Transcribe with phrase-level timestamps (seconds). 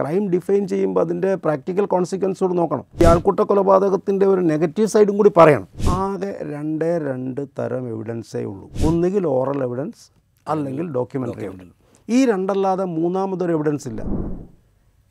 [0.00, 2.84] Crime define ചെയ്യുമ്പോൾ അതിന്റെ practical കോൺസിക്വൻസോട് നോക്കണം.
[3.02, 5.68] ഈ ആൾക്കൂട്ട കൊലപാതകത്തിന്റെ ഒരു നെഗറ്റീവ് സൈഡും കൂടി പറയണം.
[5.88, 8.70] ആകെ രണ്ട് രണ്ട് തരം എവിഡൻസേ ഉള്ളൂ.
[8.86, 10.10] ഒന്നുകിൽ ഓറൽ എവിഡൻസ്
[10.50, 11.74] അല്ലെങ്കിൽ ഡോക്യുമെന്ററി എവിഡൻസ്
[12.08, 14.02] ഈ രണ്ടല്ലാതെ മൂന്നാമതൊരു എവിഡൻസ് ഇല്ല.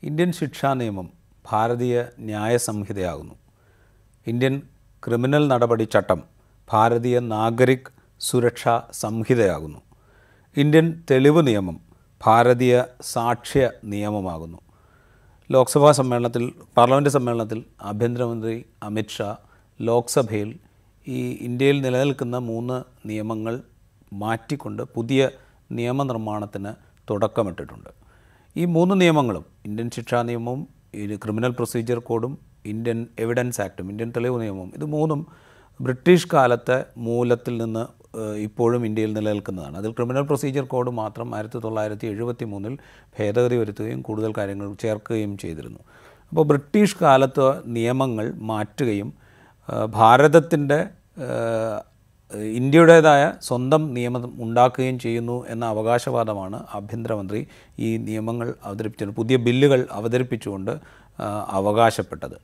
[0.02, 1.08] ഇന്ത്യൻ ശിക്ഷാ നിയമം
[1.50, 3.34] ഭാരതീയ ന്യായ സംഹിതയാകുന്നു.
[4.26, 4.62] ഇന്ത്യൻ
[5.06, 6.22] ക്രിമിനൽ നടപടി ചട്ടം
[6.72, 9.78] ഭാരതീയ നാഗരിക് സുരക്ഷാ സംഹിതയാകുന്നു.
[10.56, 11.80] ഇന്ത്യൻ തെളിവ് നിയമം
[12.26, 14.58] ഭാരതീയ സാക്ഷ്യ നിയമമാകുന്നു.
[15.50, 16.42] ലോക്സഭാ സമ്മേളനത്തിൽ
[16.76, 18.52] പാർലമെന്റ് സമ്മേളനത്തിൽ ആഭ്യന്തരമന്ത്രി
[18.82, 19.28] അമിത്ഷാ
[19.80, 20.50] ലോക്സഭയിൽ
[21.06, 22.76] ഈ ഇന്ത്യയിൽ നിലനിൽക്കുന്ന മൂന്ന്
[23.08, 23.54] നിയമങ്ങൾ
[24.12, 25.30] മാറ്റിക്കൊണ്ട് പുതിയ
[25.70, 26.72] നിയമനിർമ്മാണത്തിന്
[27.08, 27.90] തുടക്കമിട്ടിട്ടുണ്ട്.
[28.56, 30.60] ഈ മൂന്ന് നിയമങ്ങളും ഇന്ത്യൻ ശിക്ഷാ നിയമവും
[31.24, 32.32] ക്രിമിനൽ പ്രൊസീജിയർ കോഡും
[32.72, 35.20] ഇന്ത്യൻ എവിഡൻസ് ആക്ടും ഇന്ത്യൻ തെളിവ് നിയമവും ഇത് മൂന്നും
[35.80, 36.78] ബ്രിട്ടീഷ് കാലത്തെ
[37.08, 37.84] മൂലത്തിൽ നിന്ന്
[38.36, 39.76] ഇപ്പോഴും ഇന്ത്യയിൽ നിലനിൽക്കുന്നതാണ്.
[39.76, 42.78] അതിൽ ക്രിമിനൽ പ്രൊസീജിയർ കോഡ് മാത്രം ആയിരത്തി തൊള്ളായിരത്തി എഴുപത്തി മൂന്നിൽ
[43.18, 45.78] ഭേദഗതി വരുത്തുകയും കൂടുതൽ കാര്യങ്ങൾ ചേർക്കുകയും ചെയ്തിരുന്നു.
[46.28, 49.12] അപ്പോൾ ബ്രിട്ടീഷ് കാലത്ത് നിയമങ്ങൾ മാറ്റുകയും
[49.86, 50.86] ഭാരതത്തിന്റെ
[52.54, 57.46] ഇന്ത്യയുടേതായ സ്വന്തം നിയമം ഉണ്ടാക്കുകയും ചെയ്യുന്നു എന്ന അവകാശവാദമാണ് ആഭ്യന്തരമന്ത്രി
[57.78, 60.80] ഈ നിയമങ്ങൾ അവതരിപ്പിച്ചത് പുതിയ ബില്ലുകൾ അവതരിപ്പിച്ചുകൊണ്ട്
[61.48, 62.36] അവകാശപ്പെട്ടത്.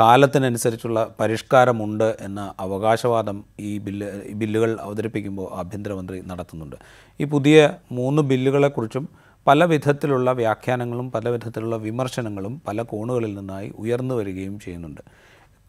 [0.00, 6.76] കാലത്തിനനുസരിച്ചുള്ള പരിഷ്കാരമുണ്ട് എന്ന അവകാശവാദം ഈ ബില്ല് ബില്ലുകൾ അവതരിപ്പിക്കുമ്പോൾ ആഭ്യന്തരമന്ത്രി നടത്തുന്നുണ്ട്.
[7.20, 9.08] ഈ പുതിയ മൂന്ന് ബില്ലുകളെക്കുറിച്ചും
[9.46, 15.00] പല വിധത്തിലുള്ള വ്യാഖ്യാനങ്ങളും പല വിധത്തിലുള്ള വിമർശനങ്ങളും പല കോണുകളിൽ നിന്നായി ഉയർന്നു വരികയും ചെയ്യുന്നുണ്ട്.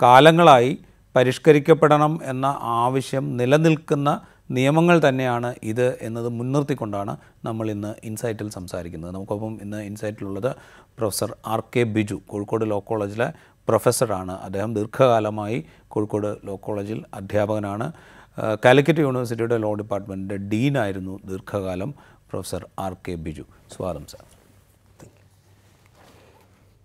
[0.02, 0.80] കാലങ്ങളായി
[1.16, 9.12] പരിഷ്കരിക്കപ്പെടണം എന്ന ആവശ്യം നിലനിൽക്കുന്ന നിയമങ്ങൾ തന്നെയാണ് ഇത് എന്നത് മുൻനിർത്തിക്കൊണ്ടാണ് നമ്മൾ ഇന്ന് ഇൻസൈറ്റിൽ സംസാരിക്കുന്നത്.
[9.12, 10.56] നമുക്കൊപ്പം ഇന്ന് ഇൻസൈറ്റിലുള്ളത്
[10.98, 13.34] professor R K Biju Kozhikode law കോളേജിലെ
[13.68, 14.32] പ്രൊഫസറാണ്.
[14.32, 17.92] അദ്ദേഹം ദീർഘകാലമായി കോഴിക്കോട് ലോ കോളേജിൽ അധ്യാപകനാണ്.
[18.66, 21.94] കാലിക്കറ്റ് യൂണിവേഴ്സിറ്റിയുടെ ലോ ഡിപ്പാർട്ട്മെന്റിന്റെ ഡീനായിരുന്നു ദീർഘകാലം
[22.30, 23.46] പ്രൊഫസർ ആർ കെ ബിജു.
[23.76, 24.26] സ്വാഗതം സാർ.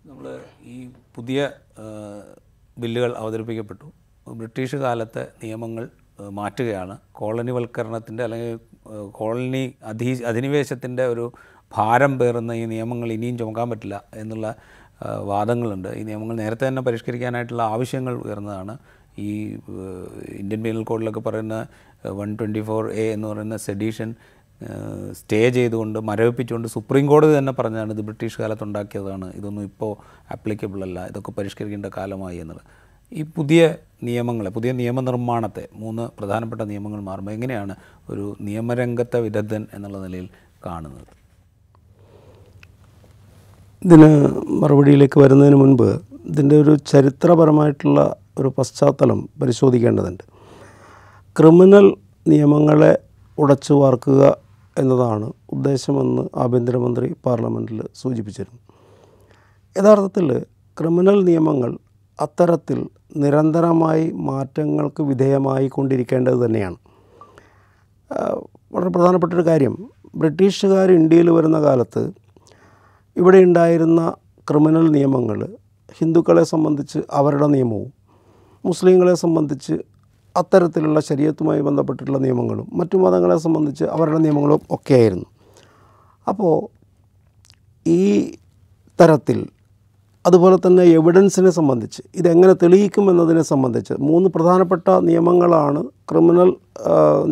[0.07, 0.27] നമ്മൾ
[0.65, 1.51] ഈ പുതിയ
[2.79, 3.87] ബില്ലുകൾ അവതരിപ്പിക്കപ്പെട്ടു.
[4.29, 5.89] ബ്രിട്ടീഷ് കാലത്തെ നിയമങ്ങൾ
[6.31, 6.99] മാറ്റുകയാണ്.
[7.13, 8.59] കോളനിവൽക്കരണത്തിന്റെ അല്ലെങ്കിൽ
[9.11, 11.33] കോളനി അധീ അധിനിവേശത്തിന്റെ ഒരു
[11.77, 14.55] ഭാരം പേറുന്ന ഈ നിയമങ്ങൾ ഇനിയും ചുമക്കാൻ പറ്റില്ല എന്നുള്ള
[15.03, 15.89] വാദങ്ങളുണ്ട്.
[15.89, 18.79] ഈ നിയമങ്ങൾ നേരത്തെ തന്നെ പരിഷ്കരിക്കാനായിട്ടുള്ള ആവശ്യങ്ങൾ ഉയർന്നതാണ്.
[19.19, 19.59] ഈ
[20.29, 21.67] ഇന്ത്യൻ പീനൽ കോഡിലൊക്കെ പറയുന്ന
[22.07, 24.15] വൺ ട്വന്റി ഫോർ എ എന്ന് പറയുന്ന സെഡീഷൻ
[25.13, 29.33] സ്റ്റേ ചെയ്തുകൊണ്ട് മരവിപ്പിച്ചുകൊണ്ട് സുപ്രീം കോടതി തന്നെ പറഞ്ഞതാണ് ഇത് ബ്രിട്ടീഷ് കാലത്തുണ്ടാക്കിയതാണ്.
[29.35, 31.07] ഇതൊന്നും ഇപ്പോൾ ആപ്ലിക്കബിൾ അല്ല.
[31.07, 32.67] ഇതൊക്കെ പരിഷ്കരിക്കേണ്ട കാലമായി എന്നുള്ളത്.
[33.13, 37.77] ഈ പുതിയ നിയമങ്ങളെ പുതിയ നിയമനിർമ്മാണത്തെ മൂന്ന് പ്രധാനപ്പെട്ട നിയമങ്ങൾ മാറുമ്പോൾ എങ്ങനെയാണ്
[38.11, 40.29] ഒരു നിയമരംഗത്തെ വിദഗ്ധൻ എന്നുള്ള നിലയിൽ
[40.67, 41.20] കാണുന്നത്?
[43.85, 44.09] ഇതിന്
[44.49, 50.25] മറുപടിയിലേക്ക് വരുന്നതിന് മുൻപ് ഇതിന്റെ ഒരു ചരിത്രപരമായിട്ടുള്ള ഒരു പശ്ചാത്തലം പരിശോധിക്കേണ്ടതുണ്ട്.
[51.37, 51.97] ക്രിമിനൽ
[52.29, 52.99] നിയമങ്ങളെ
[53.39, 54.37] ഉടച്ചു വാർക്കുക
[54.79, 58.61] എന്നതാണ് ഉദ്ദേശമെന്ന് ആഭ്യന്തരമന്ത്രി പാർലമെന്റിൽ സൂചിപ്പിച്ചിരുന്നു.
[59.77, 60.45] യഥാർത്ഥത്തിൽ
[60.79, 61.79] ക്രിമിനൽ നിയമങ്ങൾ
[62.21, 66.77] അത്തരത്തിൽ നിരന്തരമായി മാറ്റങ്ങൾക്ക് വിധേയമായി കൊണ്ടിരിക്കേണ്ടത് തന്നെയാണ്.
[68.75, 69.77] വളരെ പ്രധാനപ്പെട്ടൊരു കാര്യം.
[70.15, 72.03] ബ്രിട്ടീഷുകാർ ഇന്ത്യയിൽ വരുന്ന കാലത്ത്
[73.21, 74.01] ഇവിടെ ഉണ്ടായിരുന്ന
[74.51, 75.39] ക്രിമിനൽ നിയമങ്ങൾ
[75.99, 77.89] ഹിന്ദുക്കളെ സംബന്ധിച്ച് അവരുടെ നിയമവും
[78.65, 79.75] മുസ്ലിങ്ങളെ സംബന്ധിച്ച്
[80.37, 85.29] അത്തരത്തിലുള്ള ശരീരത്തുമായി ബന്ധപ്പെട്ടിട്ടുള്ള നിയമങ്ങളും മറ്റു മതങ്ങളെ സംബന്ധിച്ച് അവരുടെ നിയമങ്ങളും ഒക്കെയായിരുന്നു.
[86.29, 86.55] അപ്പോൾ
[87.87, 88.03] ഈ
[89.01, 89.39] തരത്തിൽ
[90.25, 96.51] അതുപോലെ തന്നെ എവിഡൻസിനെ സംബന്ധിച്ച് ഇതെങ്ങനെ തെളിയിക്കും എന്നതിനെ സംബന്ധിച്ച് മൂന്ന് പ്രധാനപ്പെട്ട നിയമങ്ങളാണ് ക്രിമിനൽ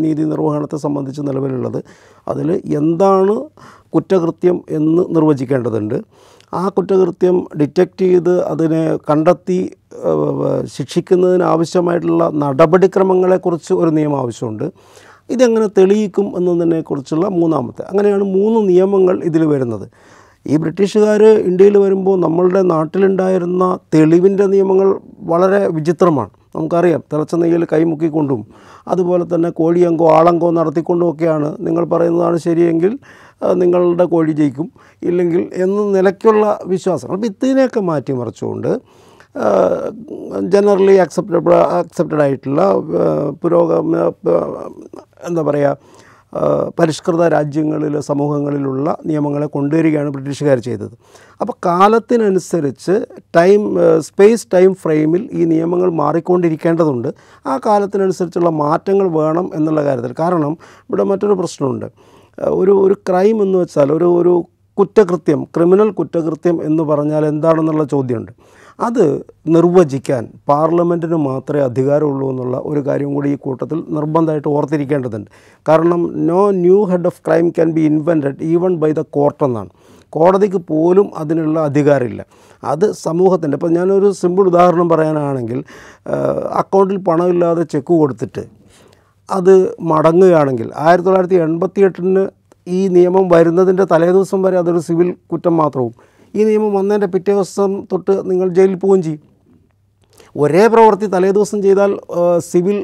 [0.02, 1.80] നീതി നിർവഹണത്തെ സംബന്ധിച്ച് നിലവിലുള്ളത്.
[2.28, 2.48] അതിൽ
[2.80, 3.36] എന്താണ്
[3.94, 5.96] കുറ്റകൃത്യം എന്ന് നിർവചിക്കേണ്ടതുണ്ട്.
[6.54, 9.58] ആ കുറ്റകൃത്യം ഡിറ്റക്റ്റ് ചെയ്ത് അതിനെ കണ്ടെത്തി
[10.64, 14.66] ശിക്ഷിക്കുന്നതിന് ആവശ്യമായിട്ടുള്ള നടപടിക്രമങ്ങളെക്കുറിച്ച് ഒരു നിയമം ആവശ്യമുണ്ട്.
[15.30, 19.86] ഇതെങ്ങനെ തെളിയിക്കും എന്നതിനെക്കുറിച്ചുള്ള മൂന്നാമത്തെ അങ്ങനെയാണ് മൂന്ന് നിയമങ്ങൾ ഇതിൽ വരുന്നത്.
[20.46, 26.30] ഈ ബ്രിട്ടീഷുകാർ ഇന്ത്യയിൽ വരുമ്പോൾ നമ്മളുടെ നാട്ടിലുണ്ടായിരുന്ന തെളിവിന്റെ നിയമങ്ങൾ വളരെ വിചിത്രമാണ്.
[26.56, 28.46] നമുക്കറിയാം തിളച്ച നെയ്യിൽ കൈമുക്കിക്കൊണ്ടും
[28.88, 31.56] അതുപോലെ തന്നെ കോഴിയങ്കോ ആളങ്കോ നടത്തിക്കൊണ്ടുമൊക്കെയാണ്.
[31.60, 32.98] നിങ്ങൾ പറയുന്നതാണ് ശരിയെങ്കിൽ
[33.54, 34.70] നിങ്ങളുടെ കോഴി ജയിക്കും.
[35.02, 37.16] ഇല്ലെങ്കിൽ എന്ന നിലയ്ക്കുള്ള വിശ്വാസങ്ങൾ.
[37.16, 38.80] അപ്പോൾ ഇതിനെയൊക്കെ മാറ്റിമറിച്ചുകൊണ്ട്
[40.40, 42.74] ജനറലി അക്സെപ്റ്റബിൾ അക്സെപ്റ്റഡ് ആയിട്ടുള്ള
[43.42, 43.96] പുരോഗമ
[45.28, 45.98] എന്താ പറയുക
[46.78, 50.90] പരിഷ്കൃത രാജ്യങ്ങളിൽ സമൂഹങ്ങളിലുള്ള നിയമങ്ങളെ കൊണ്ടുവരികയാണ് ബ്രിട്ടീഷുകാർ ചെയ്തത്.
[51.40, 53.06] അപ്പോൾ കാലത്തിനനുസരിച്ച്
[53.36, 57.08] ടൈം സ്പേസ് ടൈം ഫ്രെയിമിൽ ഈ നിയമങ്ങൾ മാറിക്കൊണ്ടിരിക്കേണ്ടതുണ്ട്.
[57.46, 60.14] ആ കാലത്തിനനുസരിച്ചുള്ള മാറ്റങ്ങൾ വേണം എന്നുള്ള കാര്യത്തിൽ.
[60.18, 60.52] കാരണം
[60.88, 61.86] ഇവിടെ മറ്റൊരു പ്രശ്നമുണ്ട്.
[62.42, 64.44] ഒരു ഒരു ക്രൈം എന്ന് വെച്ചാൽ ഒരു ഒരു
[64.78, 68.32] കുറ്റകൃത്യം ക്രിമിനൽ കുറ്റകൃത്യം എന്ന് പറഞ്ഞാൽ എന്താണെന്നുള്ള ചോദ്യമുണ്ട്.
[68.80, 75.30] അത് നിർവചിക്കാൻ പാർലമെന്റിന് മാത്രമേ അധികാരമുള്ളൂ എന്നുള്ള ഒരു കാര്യം കൂടി ഈ കൂട്ടത്തിൽ നിർബന്ധമായിട്ട് ഓർത്തിരിക്കേണ്ടതുണ്ട്.
[75.68, 79.68] കാരണം no new head of crime can be invented even by the court എന്നാണ്.
[80.10, 82.24] കോടതിക്ക് പോലും അതിനുള്ള അധികാരമില്ല.
[82.64, 85.64] അത് സമൂഹത്തിന്റെ ഇപ്പം ഞാനൊരു സിമ്പിൾ ഉദാഹരണം പറയാനാണെങ്കിൽ
[86.50, 88.57] അക്കൗണ്ടിൽ പണമില്ലാതെ ചെക്ക് കൊടുത്തിട്ട്
[89.28, 89.54] അത്
[89.90, 92.24] മടങ്ങുകയാണെങ്കിൽ ആയിരത്തി തൊള്ളായിരത്തി എൺപത്തി എട്ടിന്
[92.66, 95.92] ഈ നിയമം വരുന്നതിന്റെ തലേദിവസം വരെ അതൊരു സിവിൽ കുറ്റം മാത്രവും.
[96.34, 99.22] ഈ നിയമം വന്നതിന്റെ പിറ്റേ ദിവസം തൊട്ട് നിങ്ങൾ ജയിലിൽ പോവുകയും ചെയ്യും.
[100.36, 101.90] ഒരേ പ്രവൃത്തി തലേദിവസം ചെയ്താൽ
[102.48, 102.78] സിവിൽ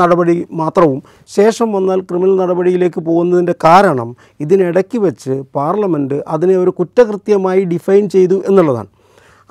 [0.00, 1.00] നടപടി മാത്രവും.
[1.36, 4.08] ശേഷം വന്നാൽ ക്രിമിനൽ നടപടിയിലേക്ക് പോകുന്നതിന്റെ കാരണം
[4.44, 8.90] ഇതിനിടയ്ക്ക് വെച്ച് പാർലമെന്റ് അതിനെ ഒരു കുറ്റകൃത്യമായി ഡിഫൈൻ ചെയ്തു എന്നുള്ളതാണ്.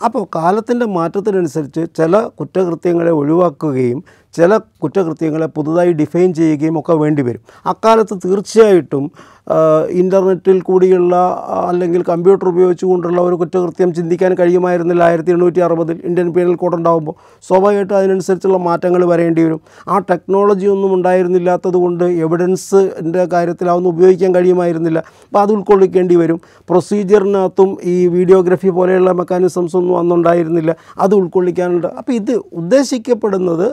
[0.05, 4.03] അപ്പോൾ കാലത്തിന്റെ മാറ്റത്തിനനുസരിച്ച് ചില കുറ്റകൃത്യങ്ങളെ ഒഴിവാക്കുകയും
[4.37, 7.41] ചില കുറ്റകൃത്യങ്ങളെ പുതുതായി ഡിഫൈൻ ചെയ്യുകയും ഒക്കെ വേണ്ടി വരും.
[7.65, 9.11] അക്കാലത്ത് തീർച്ചയായിട്ടും
[9.89, 11.15] ഇന്റർനെറ്റിൽ കൂടിയുള്ള
[11.69, 17.15] അല്ലെങ്കിൽ കമ്പ്യൂട്ടർ ഉപയോഗിച്ചുകൊണ്ടുള്ള ഒരു കുറ്റകൃത്യം ചിന്തിക്കാൻ കഴിയുമായിരുന്നില്ല ആയിരത്തി എണ്ണൂറ്റി അറുപതിൽ ഇന്ത്യൻ പീനൽ കോഡ് ഉണ്ടാകുമ്പോൾ
[17.47, 19.61] സ്വാഭാവികമായിട്ടും അതിനനുസരിച്ചുള്ള മാറ്റങ്ങൾ വരേണ്ടി വരും.
[19.87, 24.99] ആ ടെക്നോളജി ഒന്നും ഉണ്ടായിരുന്നില്ലാത്തത് കൊണ്ട് എവിഡൻസിന്റെ കാര്യത്തിൽ അതൊന്നും ഉപയോഗിക്കാൻ കഴിയുമായിരുന്നില്ല.
[24.99, 26.41] അപ്പോൾ അത് ഉൾക്കൊള്ളിക്കേണ്ടി വരും.
[26.69, 30.75] പ്രൊസീജിയറിനകത്തും ഈ വീഡിയോഗ്രഫി പോലെയുള്ള മെക്കാനിസംസ് ഒന്നും അന്നുണ്ടായിരുന്നില്ല.
[30.97, 31.87] അത് ഉൾക്കൊള്ളിക്കാനുണ്ട്.
[31.87, 33.67] അപ്പോൾ ഇത് ഉദ്ദേശിക്കപ്പെടുന്നത്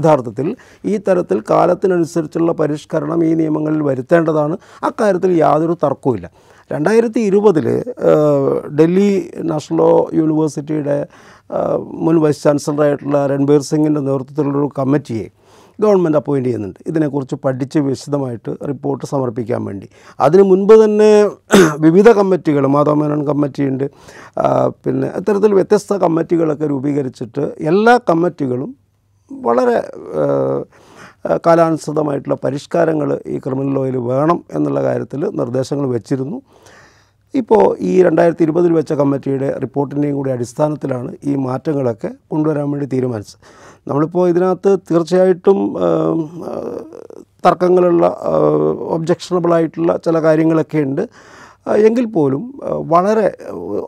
[0.00, 4.56] യഥാർത്ഥത്തിൽ ഈ തരത്തിൽ കാലത്തിനനുസരിച്ചുള്ള പരിഷ്കരണം ഈ നിയമങ്ങളിൽ വരുത്തേണ്ടതാണ്.
[4.82, 6.30] അക്കാര്യത്തിൽ യാതൊരു തർക്കവുമില്ല.
[6.72, 7.66] രണ്ടായിരത്തി ഇരുപതിൽ
[8.80, 9.10] ഡൽഹി
[9.50, 10.96] നാഷണൽ ലോ യൂണിവേഴ്സിറ്റിയുടെ
[12.06, 15.28] മുൻ വൈസ് ചാൻസലറായിട്ടുള്ള രൺബീർ സിംഗിന്റെ നേതൃത്വത്തിലുള്ളൊരു കമ്മിറ്റിയെ
[15.80, 16.78] ഗവൺമെന്റ് അപ്പോയിന്റ് ചെയ്യുന്നുണ്ട്.
[16.86, 19.88] ഇതിനെക്കുറിച്ച് പഠിച്ച് വിശദമായിട്ട് റിപ്പോർട്ട് സമർപ്പിക്കാൻ വേണ്ടി.
[20.20, 21.10] അതിന് മുൻപ് തന്നെ
[21.78, 23.90] വിവിധ കമ്മിറ്റികൾ മാധവമേനോൻ കമ്മിറ്റിയുണ്ട്
[24.84, 28.70] പിന്നെ ഇത്തരത്തിൽ വ്യത്യസ്ത കമ്മിറ്റികളൊക്കെ രൂപീകരിച്ചിട്ട് എല്ലാ കമ്മിറ്റികളും
[29.46, 29.78] വളരെ
[31.46, 36.38] കാലാനുസൃതമായിട്ടുള്ള പരിഷ്കാരങ്ങൾ ഈ ക്രിമിനൽ ലോയിൽ വേണം എന്നുള്ള കാര്യത്തിൽ നിർദ്ദേശങ്ങൾ വെച്ചിരുന്നു.
[37.34, 43.40] ഇപ്പോൾ ഈ രണ്ടായിരത്തി ഇരുപതിൽ വെച്ച കമ്മിറ്റിയുടെ റിപ്പോർട്ടിന്റെയും കൂടി അടിസ്ഥാനത്തിലാണ് ഈ മാറ്റങ്ങളൊക്കെ കൊണ്ടുവരാൻ വേണ്ടി തീരുമാനിച്ചത്.
[43.88, 45.58] നമ്മളിപ്പോൾ ഇതിനകത്ത് തീർച്ചയായിട്ടും
[47.46, 48.06] തർക്കങ്ങളുള്ള
[48.96, 51.04] ഒബ്ജക്ഷണബിളായിട്ടുള്ള ചില കാര്യങ്ങളൊക്കെ ഉണ്ട്.
[51.66, 53.36] എങ്കിൽ പോലും വളരെ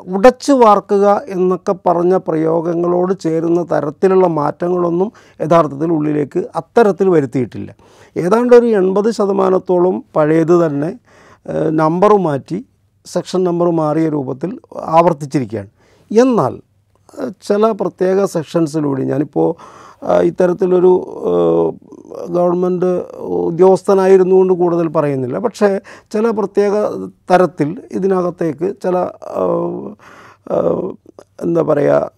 [0.07, 7.75] ഉടച്ചു വാർക്കുക എന്നൊക്കെ പറഞ്ഞ പ്രയോഗങ്ങളോട് ചേരുന്ന തരത്തിലുള്ള മാറ്റങ്ങളൊന്നും യഥാർത്ഥത്തിൽ ഉള്ളിലേക്ക് അത്തരത്തിൽ വരുത്തിയിട്ടില്ല.
[8.17, 10.99] ഏതാണ്ട് ഒരു എൺപത് ശതമാനത്തോളം പഴയത് തന്നെ
[11.71, 12.65] നമ്പർ മാറ്റി
[13.07, 15.69] സെക്ഷൻ നമ്പർ മാറിയ രൂപത്തിൽ ആവർത്തിച്ചിരിക്കുകയാണ്.
[16.11, 16.61] എന്നാൽ
[17.49, 19.49] ചില പ്രത്യേക സെക്ഷൻസിലൂടെ ഞാനിപ്പോൾ
[20.23, 20.93] ഇത്തരത്തിലൊരു
[22.29, 25.39] ഗവൺമെന്റ് ഉദ്യോഗസ്ഥനായിരുന്നുകൊണ്ട് കൂടുതൽ പറയുന്നില്ല.
[25.39, 25.81] പക്ഷേ
[26.13, 26.73] ചില പ്രത്യേക
[27.31, 28.97] തരത്തിൽ ഇതിനകത്തേക്ക് ചില
[31.43, 32.11] എന്താ പറയുക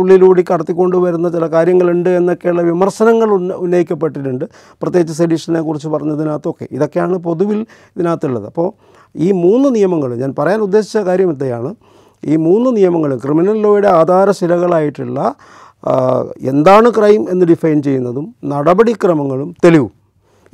[0.00, 4.44] ഉള്ളിലൂടി കടത്തിക്കൊണ്ട് വരുന്ന ചില കാര്യങ്ങളുണ്ട് എന്നൊക്കെയുള്ള വിമർശനങ്ങൾ ഉന്ന ഉന്നയിക്കപ്പെട്ടിട്ടുണ്ട്.
[4.82, 6.68] പ്രത്യേകിച്ച് സെഡീഷനെ കുറിച്ച് പറഞ്ഞതിനകത്തൊക്കെ.
[6.70, 7.66] ഇതൊക്കെയാണ് പൊതുവിൽ
[7.96, 8.46] ഇതിനകത്തുള്ളത്.
[8.46, 8.68] അപ്പോൾ
[9.16, 11.74] ഈ മൂന്ന് നിയമങ്ങൾ ഞാൻ പറയാൻ ഉദ്ദേശിച്ച കാര്യം എന്തെയാണ്
[12.24, 15.34] ഈ മൂന്ന് നിയമങ്ങളും ക്രിമിനൽ ലോയുടെ ആധാരശിലകളായിട്ടുള്ള
[16.40, 19.90] എന്താണ് ക്രൈം എന്ന് ഡിഫൈൻ ചെയ്യുന്നതും നടപടിക്രമങ്ങളും തെളിവും.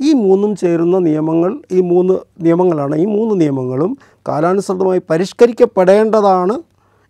[0.01, 3.97] ഈ മൂന്നും ചേരുന്ന നിയമങ്ങൾ ഈ മൂന്ന് നിയമങ്ങളാണ് ഈ മൂന്ന് നിയമങ്ങളും
[4.27, 6.55] കാലാനുസൃതമായി പരിഷ്കരിക്കപ്പെടേണ്ടതാണ്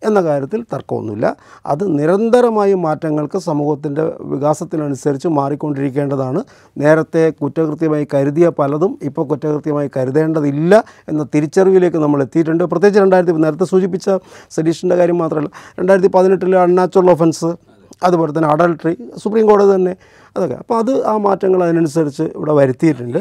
[0.08, 1.36] എന്ന കാര്യത്തിൽ തർക്കമൊന്നുമില്ല.
[1.66, 6.44] അത് നിരന്തരമായ മാറ്റങ്ങൾക്ക് സമൂഹത്തിന്റെ വികാസത്തിനനുസരിച്ച് മാറിക്കൊണ്ടിരിക്കേണ്ടതാണ്.
[6.78, 12.64] നേരത്തെ കുറ്റകൃത്യമായി കരുതിയ പലതും ഇപ്പോൾ കുറ്റകൃത്യമായി കരുതേണ്ടതില്ല എന്ന തിരിച്ചറിവിലേക്ക് നമ്മൾ എത്തിയിട്ടുണ്ട്.
[12.64, 14.10] പ്രത്യേകിച്ച് രണ്ടായിരത്തി നേരത്തെ സൂചിപ്പിച്ച
[14.52, 17.71] സഡീഷന്റെ കാര്യം മാത്രമല്ല രണ്ടായിരത്തി പതിനെട്ടിലെ അൺനാച്ചുറൽ ഒഫൻസ്
[18.08, 18.94] അതുപോലെ തന്നെ അഡൾട്ടറി
[19.24, 19.94] സുപ്രീം കോടതി തന്നെ
[20.36, 20.58] അതൊക്കെ.
[20.62, 23.20] അപ്പോൾ അത് ആ മാറ്റങ്ങൾ അതിനനുസരിച്ച് ഇവിടെ വരുത്തിയിട്ടുണ്ട്.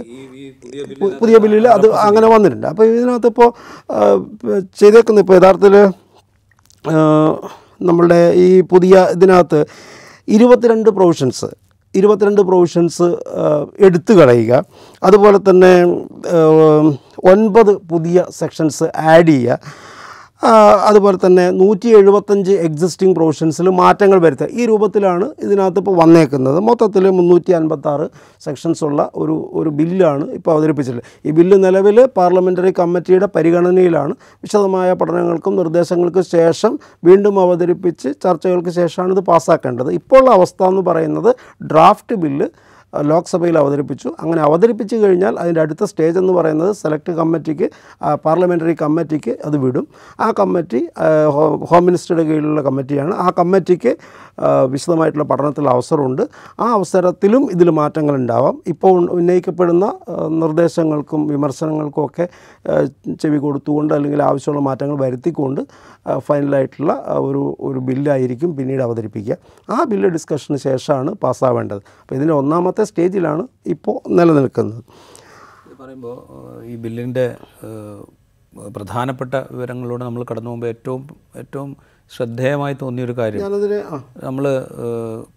[1.22, 2.66] പുതിയ ബില്ലിൽ അത് അങ്ങനെ വന്നിട്ടുണ്ട്.
[2.72, 3.48] അപ്പോൾ ഇതിനകത്ത് ഇപ്പോൾ
[4.82, 5.76] ചെയ്തേക്കുന്ന ഇപ്പോൾ യഥാർത്ഥത്തിൽ
[7.88, 9.60] നമ്മളുടെ ഈ പുതിയ ഇതിനകത്ത്
[10.36, 11.48] ഇരുപത്തിരണ്ട് പ്രൊവിഷൻസ്
[11.98, 13.06] ഇരുപത്തിരണ്ട് പ്രൊവിഷൻസ്
[13.86, 14.52] എടുത്തു കളയുക.
[15.08, 15.72] അതുപോലെ തന്നെ
[17.32, 19.58] ഒൻപത് പുതിയ സെക്ഷൻസ് ആഡ് ചെയ്യുക.
[20.88, 24.46] അതുപോലെ തന്നെ നൂറ്റി എഴുപത്തഞ്ച് എക്സിസ്റ്റിംഗ് പ്രൊവിഷൻസിൽ മാറ്റങ്ങൾ വരുത്തുക.
[24.52, 26.60] ഈ രൂപത്തിലാണ് ഇതിനകത്ത് ഇപ്പോൾ വന്നേക്കുന്നത്.
[26.60, 28.06] മൊത്തത്തിൽ മുന്നൂറ്റി അൻപത്താറ്
[28.44, 31.08] സെക്ഷൻസ് ഉള്ള ഒരു ഒരു ബില്ലാണ് ഇപ്പോൾ അവതരിപ്പിച്ചിട്ടുള്ളത്.
[31.26, 34.14] ഈ ബില്ല് നിലവിൽ പാർലമെന്ററി കമ്മിറ്റിയുടെ പരിഗണനയിലാണ്.
[34.44, 39.90] വിശദമായ പഠനങ്ങൾക്കും നിർദ്ദേശങ്ങൾക്കും ശേഷം വീണ്ടും അവതരിപ്പിച്ച് ചർച്ചകൾക്ക് ശേഷമാണ് ഇത് പാസ്സാക്കേണ്ടത്.
[39.90, 42.48] ഇപ്പോഴുള്ള അവസ്ഥ എന്ന് പറയുന്നത് ഡ്രാഫ്റ്റ് ബില്ല്
[43.10, 44.08] ലോക്സഭയിൽ അവതരിപ്പിച്ചു.
[44.20, 47.70] അങ്ങനെ അവതരിപ്പിച്ചു കഴിഞ്ഞാൽ അതിന്റെ അടുത്ത സ്റ്റേജ് എന്ന് പറയുന്നത് സെലക്ട് കമ്മിറ്റിക്ക്
[48.24, 49.86] പാർലമെന്ററി കമ്മിറ്റിക്ക് അത് വിടും.
[50.20, 50.80] ആ കമ്മിറ്റി
[51.70, 53.14] ഹോം മിനിസ്റ്ററുടെ കീഴിലുള്ള കമ്മിറ്റിയാണ്.
[53.14, 53.96] ആ കമ്മിറ്റിക്ക്
[54.66, 56.22] വിശദമായിട്ടുള്ള പഠനത്തിലുള്ള അവസരമുണ്ട്.
[56.60, 58.62] ആ അവസരത്തിലും ഇതിൽ മാറ്റങ്ങൾ ഉണ്ടാവാം.
[58.66, 59.92] ഇപ്പോൾ ഉന്നയിക്കപ്പെടുന്ന
[60.42, 62.28] നിർദ്ദേശങ്ങൾക്കും വിമർശനങ്ങൾക്കും ഒക്കെ
[63.22, 65.60] ചെവി കൊടുത്തുകൊണ്ട് അല്ലെങ്കിൽ ആവശ്യമുള്ള മാറ്റങ്ങൾ വരുത്തിക്കൊണ്ട്
[66.18, 66.92] ഫൈനലായിട്ടുള്ള
[67.26, 69.36] ഒരു ഒരു ബില്ലായിരിക്കും പിന്നീട് അവതരിപ്പിക്കുക.
[69.70, 71.82] ആ ബില്ല് ഡിസ്കഷന് ശേഷമാണ് പാസ്സാവേണ്ടത്.
[72.00, 74.82] അപ്പോൾ ഇതിന്റെ ഒന്നാമത്തെ സ്റ്റേജിലാണ് ഇപ്പോൾ നിലനിൽക്കുന്നത്.
[75.80, 76.16] പറയുമ്പോൾ
[76.70, 77.26] ഈ ബില്ലിന്റെ
[78.76, 81.02] പ്രധാനപ്പെട്ട വിവരങ്ങളിലൂടെ നമ്മൾ കടന്നു പോകുമ്പോൾ ഏറ്റവും
[81.36, 81.70] ഏറ്റവും
[82.14, 83.42] ശ്രദ്ധേയമായി തോന്നിയൊരു കാര്യം.
[84.24, 84.44] നമ്മൾ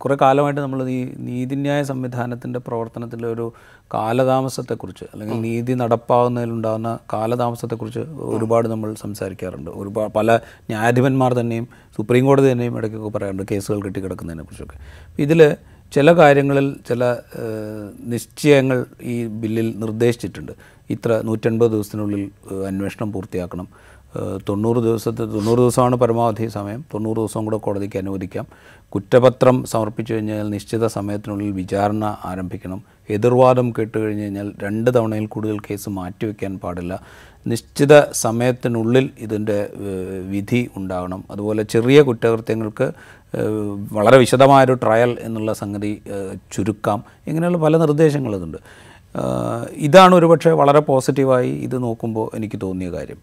[0.02, 3.46] കുറേ കാലമായിട്ട് നമ്മൾ ഈ നീതിന്യായ സംവിധാനത്തിന്റെ പ്രവർത്തനത്തിലെ ഒരു
[3.94, 8.00] കാലതാമസത്തെക്കുറിച്ച് അല്ലെങ്കിൽ നീതി നടപ്പാകുന്നതിലുണ്ടാകുന്ന കാലതാമസത്തെക്കുറിച്ച്
[8.36, 9.72] ഒരുപാട് നമ്മൾ സംസാരിക്കാറുണ്ട്.
[9.72, 10.38] ഒരുപാട് പല
[10.70, 14.80] ന്യായാധിപന്മാർ തന്നെയും സുപ്രീം കോടതി തന്നെയും ഇടയ്ക്കൊക്കെ പറയാറുണ്ട് കേസുകൾ കെട്ടിക്കിടക്കുന്നതിനെ കുറിച്ചൊക്കെ
[15.22, 15.44] ഇതിൽ
[15.94, 17.18] ചില കാര്യങ്ങളിൽ ചില
[18.00, 20.52] നിശ്ചയങ്ങൾ ഈ ബില്ലിൽ നിർദ്ദേശിച്ചിട്ടുണ്ട്.
[20.90, 22.32] ഇത്ര നൂറ്റൻപത് ദിവസത്തിനുള്ളിൽ
[22.68, 23.68] അന്വേഷണം പൂർത്തിയാക്കണം.
[24.50, 26.86] തൊണ്ണൂറ് ദിവസത്തെ തൊണ്ണൂറ് ദിവസമാണ് പരമാവധി സമയം.
[26.94, 28.46] തൊണ്ണൂറ് ദിവസം കൂടെ കോടതിക്ക് അനുവദിക്കാം.
[28.96, 32.84] കുറ്റപത്രം സമർപ്പിച്ചു കഴിഞ്ഞാൽ നിശ്ചിത സമയത്തിനുള്ളിൽ വിചാരണ ആരംഭിക്കണം.
[33.10, 36.94] എതിർവാദം കേട്ട് കഴിഞ്ഞ് കഴിഞ്ഞാൽ രണ്ട് തവണയിൽ കൂടുതൽ കേസ് മാറ്റിവെക്കാൻ പാടില്ല.
[37.48, 39.70] നിശ്ചിത സമയത്തിനുള്ളിൽ ഇതിന്റെ
[40.30, 42.88] വിധി ഉണ്ടാകണം അതുപോലെ ചെറിയ കുറ്റകൃത്യങ്ങൾക്ക്
[43.92, 46.02] വളരെ വിശദമായൊരു ട്രയൽ എന്നുള്ള സംഗതി
[46.54, 47.04] ചുരുക്കാം.
[47.28, 48.58] ഇങ്ങനെയുള്ള പല നിർദ്ദേശങ്ങൾ ഇതുണ്ട്.
[49.74, 53.18] ഇതാണ് ഒരുപക്ഷെ വളരെ പോസിറ്റീവായി ഇത് നോക്കുമ്പോൾ എനിക്ക് തോന്നിയ കാര്യം.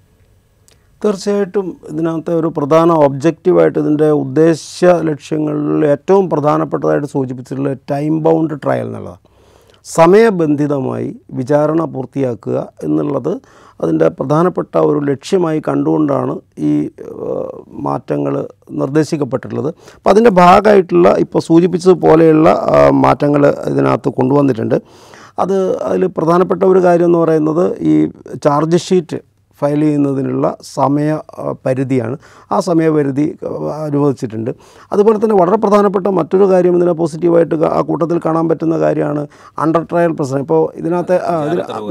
[1.04, 9.18] തീർച്ചയായിട്ടും ഇതിനകത്തെ ഒരു പ്രധാന ഒബ്ജക്റ്റീവായിട്ട് ഇതിന്റെ ഉദ്ദേശ ലക്ഷ്യങ്ങളിൽ ഏറ്റവും പ്രധാനപ്പെട്ടതായിട്ട് സൂചിപ്പിച്ചിട്ടുള്ള ടൈം ബൗണ്ട് ട്രയൽ എന്നുള്ളതാണ്.
[9.84, 13.40] സമയബന്ധിതമായി വിചാരണ പൂർത്തിയാക്കുക എന്നുള്ളത്
[13.82, 16.72] അതിന്റെ പ്രധാനപ്പെട്ട ഒരു ലക്ഷ്യമായി കണ്ടുകൊണ്ടാണ് ഈ
[17.86, 18.34] മാറ്റങ്ങൾ
[18.70, 19.70] നിർദ്ദേശിക്കപ്പെട്ടിട്ടുള്ളത്.
[19.96, 22.50] അപ്പോൾ അതിന്റെ ഭാഗമായിട്ടുള്ള ഇപ്പോൾ സൂചിപ്പിച്ചതുപോലെയുള്ള
[23.04, 24.76] മാറ്റങ്ങൾ ഇതിനകത്ത് കൊണ്ടുവന്നിട്ടുണ്ട്.
[25.38, 25.56] അത്
[25.88, 27.94] അതിൽ പ്രധാനപ്പെട്ട ഒരു കാര്യം എന്ന് പറയുന്നത് ഈ
[28.44, 29.29] ചാർജ് ഷീറ്റ്
[29.60, 31.18] ഫയൽ ചെയ്യുന്നതിനുള്ള സമയ
[31.66, 32.16] പരിധിയാണ്.
[32.52, 33.26] ആ സമയപരിധി
[33.86, 34.50] അനുവദിച്ചിട്ടുണ്ട്.
[34.92, 39.22] അതുപോലെ തന്നെ വളരെ പ്രധാനപ്പെട്ട മറ്റൊരു കാര്യം ഇതിനെ പോസിറ്റീവായിട്ട് ആ കൂട്ടത്തിൽ കാണാൻ പറ്റുന്ന കാര്യമാണ്
[39.58, 40.40] അണ്ടർ ട്രയൽ പ്രശ്നം.
[40.40, 41.20] ഇപ്പോൾ ഇതിനകത്തെ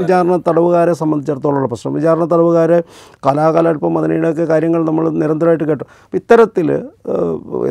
[0.00, 0.94] വിചാരണ തടവുകാരെ.
[0.94, 1.94] സംബന്ധിച്ചിടത്തോളമുള്ള പ്രശ്നം.
[1.94, 2.80] വിചാരണ തടവുകാരെ
[3.26, 5.84] കലാകാലപ്പം അതിനിടയൊക്കെ കാര്യങ്ങൾ നമ്മൾ നിരന്തരമായിട്ട് കേട്ടു.
[6.04, 6.70] അപ്പോൾ ഇത്തരത്തിൽ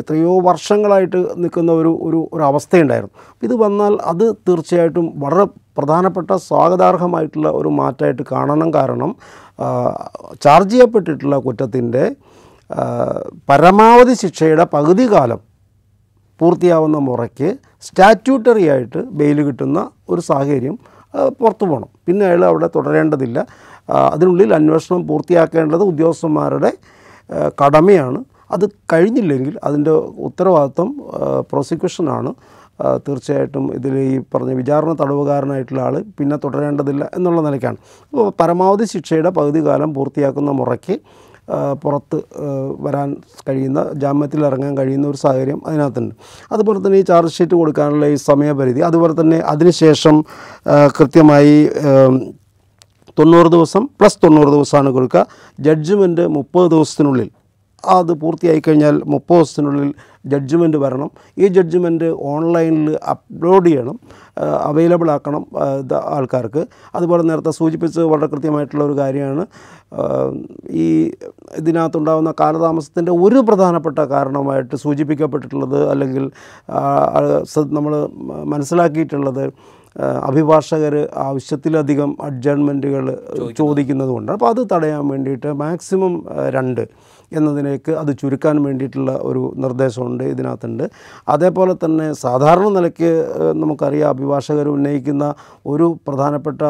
[0.00, 3.14] എത്രയോ വർഷങ്ങളായിട്ട് നിൽക്കുന്ന ഒരു ഒരു ഒരു അവസ്ഥയുണ്ടായിരുന്നു.
[3.42, 5.44] ഇത് വന്നാൽ അത് തീർച്ചയായിട്ടും വളരെ
[5.78, 8.68] പ്രധാനപ്പെട്ട സ്വാഗതാർഹമായിട്ടുള്ള ഒരു മാറ്റമായിട്ട് കാണണം.
[8.74, 9.10] കാരണം
[10.44, 12.04] ചാർജ് ചെയ്യപ്പെട്ടിട്ടുള്ള കുറ്റത്തിന്റെ
[13.48, 15.40] പരമാവധി ശിക്ഷയുടെ പകുതി കാലം
[16.40, 17.48] പൂർത്തിയാവുന്ന മുറയ്ക്ക്
[17.86, 20.78] സ്റ്റാറ്റ്യൂട്ടറി ആയിട്ട് ബെയിൽ കിട്ടുന്ന ഒരു സാഹചര്യം
[21.40, 23.38] പുറത്തു പോകണം പിന്നെ അയാൾ അവിടെ തുടരേണ്ടതില്ല.
[24.12, 26.70] അതിനുള്ളിൽ അന്വേഷണം പൂർത്തിയാക്കേണ്ടത് ഉദ്യോഗസ്ഥന്മാരുടെ
[27.62, 28.20] കടമയാണ്.
[28.50, 29.90] അത് കഴിഞ്ഞില്ലെങ്കിൽ അതിന്റെ
[30.28, 30.88] ഉത്തരവാദിത്വം
[31.50, 32.30] പ്രോസിക്യൂഷനാണ്
[33.06, 37.78] തീർച്ചയായിട്ടും ഇതിൽ ഈ പറഞ്ഞ വിചാരണ തടവുകാരനായിട്ടുള്ള ആൾ പിന്നെ തുടരേണ്ടതില്ല എന്നുള്ള നിലയ്ക്കാണ്.
[38.12, 40.96] അപ്പോൾ പരമാവധി ശിക്ഷയുടെ പകുതി കാലം പൂർത്തിയാക്കുന്ന മുറയ്ക്ക്
[41.82, 42.18] പുറത്ത്
[42.86, 43.08] വരാൻ
[43.46, 46.14] കഴിയുന്ന ജാമ്യത്തിൽ ഇറങ്ങാൻ കഴിയുന്ന ഒരു സാഹചര്യം അതിനകത്തുണ്ട്.
[46.54, 50.16] അതുപോലെ തന്നെ ഈ ചാർജ് ഷീറ്റ് കൊടുക്കാനുള്ള ഈ സമയപരിധി അതുപോലെ തന്നെ അതിനുശേഷം
[50.98, 51.56] കൃത്യമായി
[53.18, 55.22] തൊണ്ണൂറ് ദിവസം പ്ലസ് തൊണ്ണൂറ് ദിവസമാണ് കൊടുക്കുക.
[55.66, 57.28] ജഡ്ജ്മെന്റ് മുപ്പത് ദിവസത്തിനുള്ളിൽ
[57.88, 59.94] അത് പൂർത്തിയായി കഴിഞ്ഞാൽ മുപ്പത് ദിവസത്തിനുള്ളിൽ
[60.26, 61.10] ജഡ്ജ്മെന്റ് വരണം.
[61.38, 64.00] ഈ ജഡ്ജ്മെന്റ് ഓൺലൈനിൽ അപ്ലോഡ് ചെയ്യണം.
[64.60, 65.46] അവൈലബിൾ ആക്കണം
[66.04, 66.66] ആൾക്കാർക്ക്.
[66.94, 69.46] അതുപോലെ നേരത്തെ സൂചിപ്പിച്ചത് വളരെ കൃത്യമായിട്ടുള്ള ഒരു കാര്യമാണ്.
[70.70, 71.12] ഈ
[71.56, 76.30] ഇതിനകത്തുണ്ടാകുന്ന കാലതാമസത്തിന്റെ ഒരു പ്രധാനപ്പെട്ട കാരണമായിട്ട് സൂചിപ്പിക്കപ്പെട്ടിട്ടുള്ളത് അല്ലെങ്കിൽ
[77.66, 78.08] നമ്മൾ
[78.44, 79.52] മനസ്സിലാക്കിയിട്ടുള്ളത്
[80.22, 83.18] അഭിഭാഷകർ ആവശ്യത്തിലധികം അഡ്ജസ്റ്റ്മെന്റുകൾ
[83.58, 84.08] ചോദിക്കുന്നത്.
[84.08, 90.84] കൊണ്ട് അപ്പോൾ അത് തടയാൻ വേണ്ടിയിട്ട് മാക്സിമം രണ്ട് എന്നതിലേക്ക് അത് ചുരുക്കാൻ വേണ്ടിയിട്ടുള്ള ഒരു നിർദ്ദേശമുണ്ട് ഇതിനകത്തുണ്ട്.
[91.28, 93.10] അതേപോലെ തന്നെ സാധാരണ നിലയ്ക്ക്
[93.54, 95.26] നമുക്കറിയാം അഭിഭാഷകർ ഉന്നയിക്കുന്ന
[95.66, 96.62] ഒരു പ്രധാനപ്പെട്ട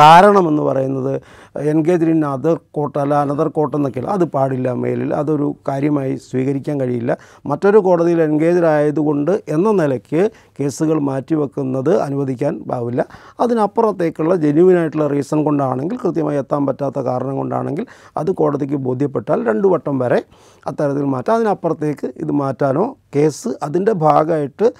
[0.00, 1.14] കാരണമെന്ന് പറയുന്നത്
[1.58, 5.14] എൻഗേജ് ഇൻ അതർ കോട്ട് അല്ല അനദർ കോട്ട് എന്നൊക്കെ അത് പാടില്ല മേലിൽ.
[5.14, 7.16] അതൊരു കാര്യമായി സ്വീകരിക്കാൻ കഴിയില്ല.
[7.46, 10.30] മറ്റൊരു കോടതിയിൽ എൻഗേജ് ആയതുകൊണ്ട് എന്ന നിലയ്ക്ക്
[10.60, 13.06] കേസുകൾ മാറ്റിവെക്കുന്നത് അനുവദിക്കാൻ പാവില്ല.
[13.40, 20.22] അതിനപ്പുറത്തേക്കുള്ള ജെന്യുവിനായിട്ടുള്ള റീസൺ കൊണ്ടാണെങ്കിൽ കൃത്യമായി എത്താൻ പറ്റാത്ത കാരണം കൊണ്ടാണെങ്കിൽ അത് കോടതിക്ക് ബോധ്യപ്പെട്ടാൽ രണ്ടു വട്ടം വരെ
[20.66, 21.34] അത്തരത്തിൽ മാറ്റാം.
[21.34, 24.72] അതിനപ്പുറത്തേക്ക് ഇത് മാറ്റാനോ കേസ് അതിന്റെ ഭാഗമായിട്ട്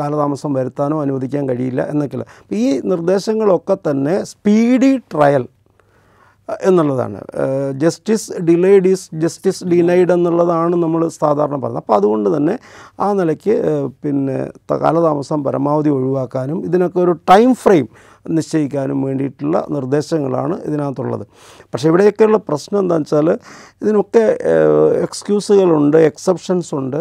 [0.00, 5.48] കാലതാമസം വരുത്താനോ അനുവദിക്കാൻ കഴിയില്ല എന്നൊക്കെയുള്ള ഈ നിർദ്ദേശങ്ങളൊക്കെ തന്നെ സ്പീഡി ട്രയൽ
[6.48, 7.20] എന്നുള്ളതാണ്.
[7.72, 12.58] Justice delayed is justice denied എന്നുള്ളതാണ് നമ്മൾ സാധാരണ പറയുന്നത് അപ്പോൾ അതുകൊണ്ട് തന്നെ
[13.00, 13.56] ആ നിലയ്ക്ക്
[14.04, 14.38] പിന്നെ
[14.84, 17.88] കാലതാമസം പരമാവധി ഒഴിവാക്കാനും ഇതിനൊക്കെ ഒരു ടൈം ഫ്രെയിം
[18.36, 21.24] നിശ്ചയിക്കാനും വേണ്ടിയിട്ടുള്ള നിർദ്ദേശങ്ങളാണ് ഇതിനകത്തുള്ളത്.
[21.72, 23.28] പക്ഷേ ഇവിടെയൊക്കെയുള്ള പ്രശ്നം എന്താണെന്ന് വെച്ചാൽ
[23.82, 24.24] ഇതിനൊക്കെ
[25.06, 26.98] എക്സ്ക്യൂസുകളുണ്ട് എക്സെപ്ഷൻസ് ഉണ്ട്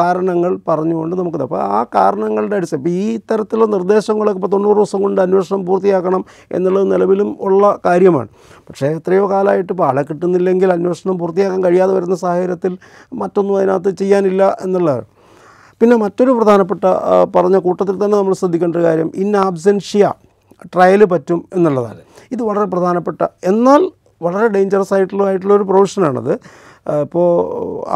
[0.00, 5.20] കാരണങ്ങൾ പറഞ്ഞുകൊണ്ട് നമുക്ക് അപ്പോൾ ആ കാരണങ്ങളുടെ അടിസ്ഥാനം ഇപ്പോൾ ഈ തരത്തിലുള്ള നിർദ്ദേശങ്ങളൊക്കെ ഇപ്പോൾ തൊണ്ണൂറ് ദിവസം കൊണ്ട്
[5.26, 6.24] അന്വേഷണം പൂർത്തിയാക്കണം
[6.56, 8.28] എന്നുള്ളത് നിലവിലും ഉള്ള കാര്യമാണ്.
[8.68, 12.72] പക്ഷേ എത്രയോ കാലമായിട്ട് ഇപ്പോൾ ആളെ കിട്ടുന്നില്ലെങ്കിൽ അന്വേഷണം പൂർത്തിയാക്കാൻ കഴിയാതെ വരുന്ന സാഹചര്യത്തിൽ
[13.22, 15.06] മറ്റൊന്നും അതിനകത്ത് ചെയ്യാനില്ല എന്നുള്ളതാണ്.
[15.80, 16.84] പിന്നെ മറ്റൊരു പ്രധാനപ്പെട്ട
[17.34, 20.12] പറഞ്ഞ കൂട്ടത്തിൽ തന്നെ നമ്മൾ ശ്രദ്ധിക്കേണ്ട ഒരു കാര്യം ഇൻ ആബ്സെൻഷ്യ.
[20.64, 22.00] ട്രയൽ പറ്റും എന്നുള്ളതാണ്.
[22.32, 23.82] ഇത് വളരെ പ്രധാനപ്പെട്ട എന്നാൽ
[24.22, 26.32] വളരെ ഡേഞ്ചറസ് ആയിട്ടുള്ള ആയിട്ടുള്ള ഒരു പ്രൊവിഷനാണത്
[27.02, 27.28] ഇപ്പോൾ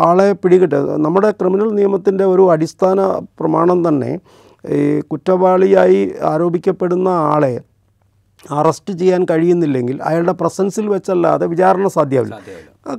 [0.08, 3.00] ആളെ പിടികിട്ട് നമ്മുടെ ക്രിമിനൽ നിയമത്തിന്റെ ഒരു അടിസ്ഥാന
[3.40, 4.18] പ്രമാണം തന്നെ
[4.64, 7.52] ഈ കുറ്റവാളിയായി ആരോപിക്കപ്പെടുന്ന ആളെ
[8.50, 12.36] അറസ്റ്റ് ചെയ്യാൻ കഴിയുന്നില്ലെങ്കിൽ അയാളുടെ പ്രസൻസിൽ വെച്ചല്ലാതെ വിചാരണ സാധ്യമാവില്ല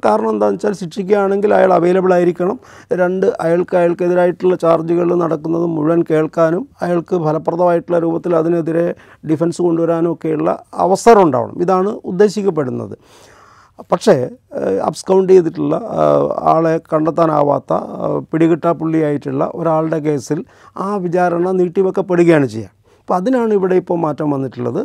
[0.05, 2.59] കാരണം എന്താണെന്ന് വെച്ചാൽ ശിക്ഷിക്കുകയാണെങ്കിൽ അയാൾ അവൈലബിൾ ആയിരിക്കണം.
[2.93, 8.95] രണ്ട് അയാൾക്ക് അയാൾക്കെതിരായിട്ടുള്ള ചാർജുകൾ നടക്കുന്നത് മുഴുവൻ കേൾക്കാനും അയാൾക്ക് ഫലപ്രദമായിട്ടുള്ള രൂപത്തിൽ അതിനെതിരെ
[9.31, 11.61] ഡിഫൻസ് കൊണ്ടുവരാനും ഒക്കെയുള്ള അവസരം ഉണ്ടാവണം.
[11.61, 12.97] ഇതാണ് ഉദ്ദേശിക്കപ്പെടുന്നത്.
[13.91, 14.29] പക്ഷേ
[14.81, 15.75] അബ്സ്കൗണ്ട് ചെയ്തിട്ടുള്ള
[16.39, 17.73] ആളെ കണ്ടെത്താനാവാത്ത
[18.33, 20.45] പിടികിട്ടാപ്പുള്ളിയായിട്ടുള്ള ഒരാളുടെ കേസിൽ
[20.77, 24.81] ആ വിചാരണ നീട്ടിവെക്കപ്പെടുകയാണ് ചെയ്യുക അപ്പോൾ അതിനാണ് ഇവിടെ ഇപ്പോൾ മാറ്റം വന്നിട്ടുള്ളത്.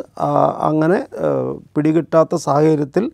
[0.71, 0.99] അങ്ങനെ
[1.75, 3.05] പിടികിട്ടാത്ത സാഹചര്യത്തിൽ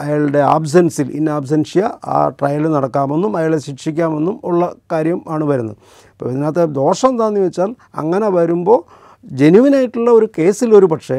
[0.00, 5.76] അയാളുടെ ആബ്സെൻസിൽ ഇൻ ആബ്സെൻഷ്യ ആ ട്രയൽ നടക്കാമെന്നും അയാളെ ശിക്ഷിക്കാമെന്നും ഉള്ള കാര്യം ആണ് വരുന്നത്.
[6.12, 8.78] അപ്പോൾ ഇതിനകത്ത് ദോഷം എന്താണെന്ന് വെച്ചാൽ അങ്ങനെ വരുമ്പോൾ
[9.24, 11.18] ജെനുവിനായിട്ടുള്ള ഒരു കേസിൽ ഒരു പക്ഷേ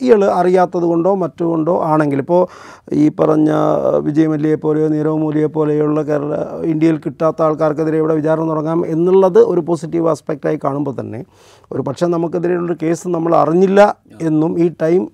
[0.00, 2.46] ഇയാൾ അറിയാത്തത് കൊണ്ടോ മറ്റുകൊണ്ടോ ആണെങ്കിൽ ഇപ്പോൾ
[2.92, 3.50] ഈ പറഞ്ഞ
[3.98, 6.34] വിജയ് മല്യയെ പോലെയോ നീരവ് മൂലിയെ പോലെയുള്ള കേരള
[6.64, 11.24] ഇന്ത്യയിൽ കിട്ടാത്ത ആൾക്കാർക്കെതിരെ ഇവിടെ വിചാരണ തുടങ്ങാം എന്നുള്ളത് ഒരു പോസിറ്റീവ് ആസ്പെക്റ്റായി കാണുമ്പോൾ തന്നെ
[11.72, 15.08] ഒരു പക്ഷേ നമുക്കെതിരെയുള്ളൊരു കേസ് നമ്മൾ അറിഞ്ഞില്ല എന്നും ഈ ടൈം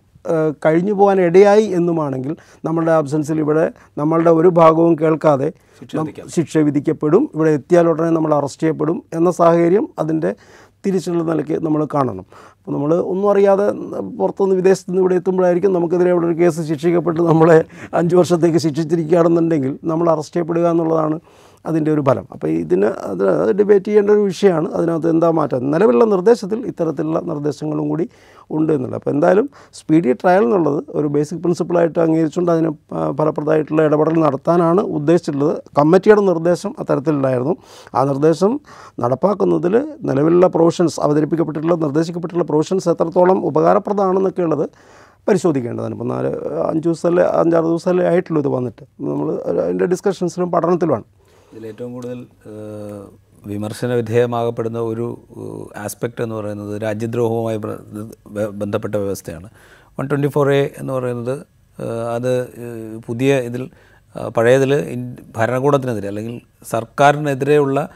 [0.66, 5.52] കഴിഞ്ഞു പോകാൻ ഇടയായി എന്നുമാണെങ്കിൽ നമ്മളുടെ ആബ്സൻസിൽ ഇവിടെ നമ്മളുടെ ഒരു ഭാഗവും കേൾക്കാതെ
[6.28, 7.30] ശിക്ഷ വിധിക്കപ്പെടും.
[7.34, 10.34] ഇവിടെ എത്തിയാൽ ഉടനെ നമ്മൾ അറസ്റ്റ് ചെയ്യപ്പെടും എന്ന സാഹചര്യം അതിന്റെ
[10.86, 12.24] തിരിച്ചുള്ള നിലയ്ക്ക് നമ്മൾ കാണണം.
[12.58, 13.66] അപ്പോൾ നമ്മൾ ഒന്നും അറിയാതെ
[14.20, 17.58] പുറത്തുനിന്ന് വിദേശത്ത് നിന്ന് ഇവിടെ എത്തുമ്പോഴായിരിക്കും നമുക്കെതിരെ ഇവിടെ ഒരു കേസ് ശിക്ഷിക്കപ്പെട്ട് നമ്മളെ
[18.00, 21.18] അഞ്ച് വർഷത്തേക്ക് ശിക്ഷിച്ചിരിക്കുകയാണെന്നുണ്ടെങ്കിൽ നമ്മൾ അറസ്റ്റ് ചെയ്യപ്പെടുക എന്നുള്ളതാണ്
[21.66, 22.24] അതിന്റെ ഒരു ഫലം.
[22.34, 23.24] അപ്പോൾ ഇതിന് അത്
[23.58, 24.68] ഡിബേറ്റ് ചെയ്യേണ്ട ഒരു വിഷയമാണ്.
[24.72, 25.70] അതിനകത്ത് എന്താ മാറ്റം?
[25.70, 28.08] നിലവിലുള്ള നിർദ്ദേശത്തിൽ ഇത്തരത്തിലുള്ള നിർദ്ദേശങ്ങളും കൂടി
[28.56, 28.98] ഉണ്ട് എന്നുള്ളത്.
[29.00, 32.70] അപ്പോൾ എന്തായാലും സ്പീഡി ട്രയൽ എന്നുള്ളത് ഒരു ബേസിക് പ്രിൻസിപ്പിളായിട്ട് അംഗീകരിച്ചുകൊണ്ട് അതിന്
[33.18, 35.54] ഫലപ്രദമായിട്ടുള്ള ഇടപെടൽ നടത്താനാണ് ഉദ്ദേശിച്ചിട്ടുള്ളത്.
[35.78, 37.56] കമ്മിറ്റിയുടെ നിർദ്ദേശം അത്തരത്തിലുണ്ടായിരുന്നു.
[37.94, 38.60] ആ നിർദ്ദേശം
[39.00, 39.76] നടപ്പാക്കുന്നതിൽ
[40.10, 44.66] നിലവിലുള്ള പ്രൊവിഷൻസ് അവതരിപ്പിക്കപ്പെട്ടിട്ടുള്ള നിർദ്ദേശിക്കപ്പെട്ടിട്ടുള്ള പ്രൊവിഷൻസ് എത്രത്തോളം ഉപകാരപ്രദമാണെന്നൊക്കെ ഉള്ളത്
[45.28, 45.92] പരിശോധിക്കേണ്ടതാണ്.
[45.94, 46.28] ഇപ്പോൾ നാല്
[46.68, 48.84] അഞ്ച് ദിവസമല്ലേ അഞ്ചാറ് ദിവസമല്ലേ ആയിട്ടുള്ളൂ ഇത് വന്നിട്ട്.
[49.00, 49.28] നമ്മൾ
[49.62, 51.04] അതിന്റെ ഡിസ്കഷൻസിലും പഠനത്തിലുമാണ്.
[51.52, 52.18] ഇതിൽ ഏറ്റവും കൂടുതൽ
[53.46, 55.06] വിമർശന വിധേയമാകപ്പെടുന്ന ഒരു
[55.76, 57.58] ആസ്പെക്റ്റ് എന്ന് പറയുന്നത് രാജ്യദ്രോഹവുമായി
[58.48, 59.48] ബന്ധപ്പെട്ട വ്യവസ്ഥയാണ്.
[59.98, 61.34] വൺ ട്വന്റി ഫോർ എ എന്ന് പറയുന്നത്
[62.14, 62.32] അത്
[63.06, 63.70] പുതിയ ഇതിൽ
[64.36, 64.72] പഴയതിൽ
[65.36, 66.40] ഭരണകൂടത്തിനെതിരെ അല്ലെങ്കിൽ
[66.70, 67.88] സർക്കാരിനെതിരെയുള്ള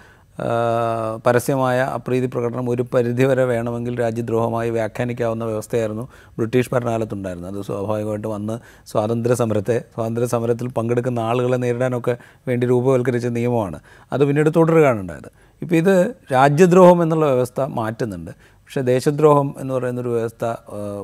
[1.27, 7.57] പരസ്യമായ അപ്രീതി പ്രകടനം ഒരു പരിധിവരെ വേണമെങ്കിൽ രാജ്യദ്രോഹമായി വ്യാഖ്യാനിക്കാവുന്ന വ്യവസ്ഥയായിരുന്നു ബ്രിട്ടീഷ് ഭരണകാലത്തുണ്ടായിരുന്നത്.
[7.57, 12.17] അത് സ്വാഭാവികമായിട്ട് വന്ന് സ്വാതന്ത്ര്യ സമരത്തെ സ്വാതന്ത്ര്യ സമരത്തിൽ പങ്കെടുക്കുന്ന ആളുകളെ നേരിടാനൊക്കെ
[12.49, 13.81] വേണ്ടി രൂപവൽക്കരിച്ച നിയമമാണ്.
[14.13, 15.31] അത് പിന്നീട് തുടരുകയാണ് ഉണ്ടായത്
[15.63, 18.31] ഇപ്പോൾ ഇത് രാജ്യദ്രോഹം എന്നുള്ള വ്യവസ്ഥ മാറ്റുന്നുണ്ട്.
[18.31, 20.45] പക്ഷേ ദേശദ്രോഹം എന്ന് പറയുന്നൊരു വ്യവസ്ഥ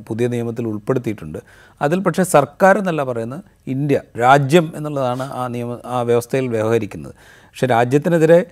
[0.08, 1.38] പുതിയ നിയമത്തിൽ ഉൾപ്പെടുത്തിയിട്ടുണ്ട്.
[1.82, 7.14] അതിൽ പക്ഷേ സർക്കാർ എന്നല്ല പറയുന്നത് ഇന്ത്യ രാജ്യം എന്നുള്ളതാണ് ആ നിയമ ആ വ്യവസ്ഥയിൽ വ്യവഹരിക്കുന്നത്.
[7.22, 8.46] പക്ഷേ രാജ്യത്തിനെതിരെ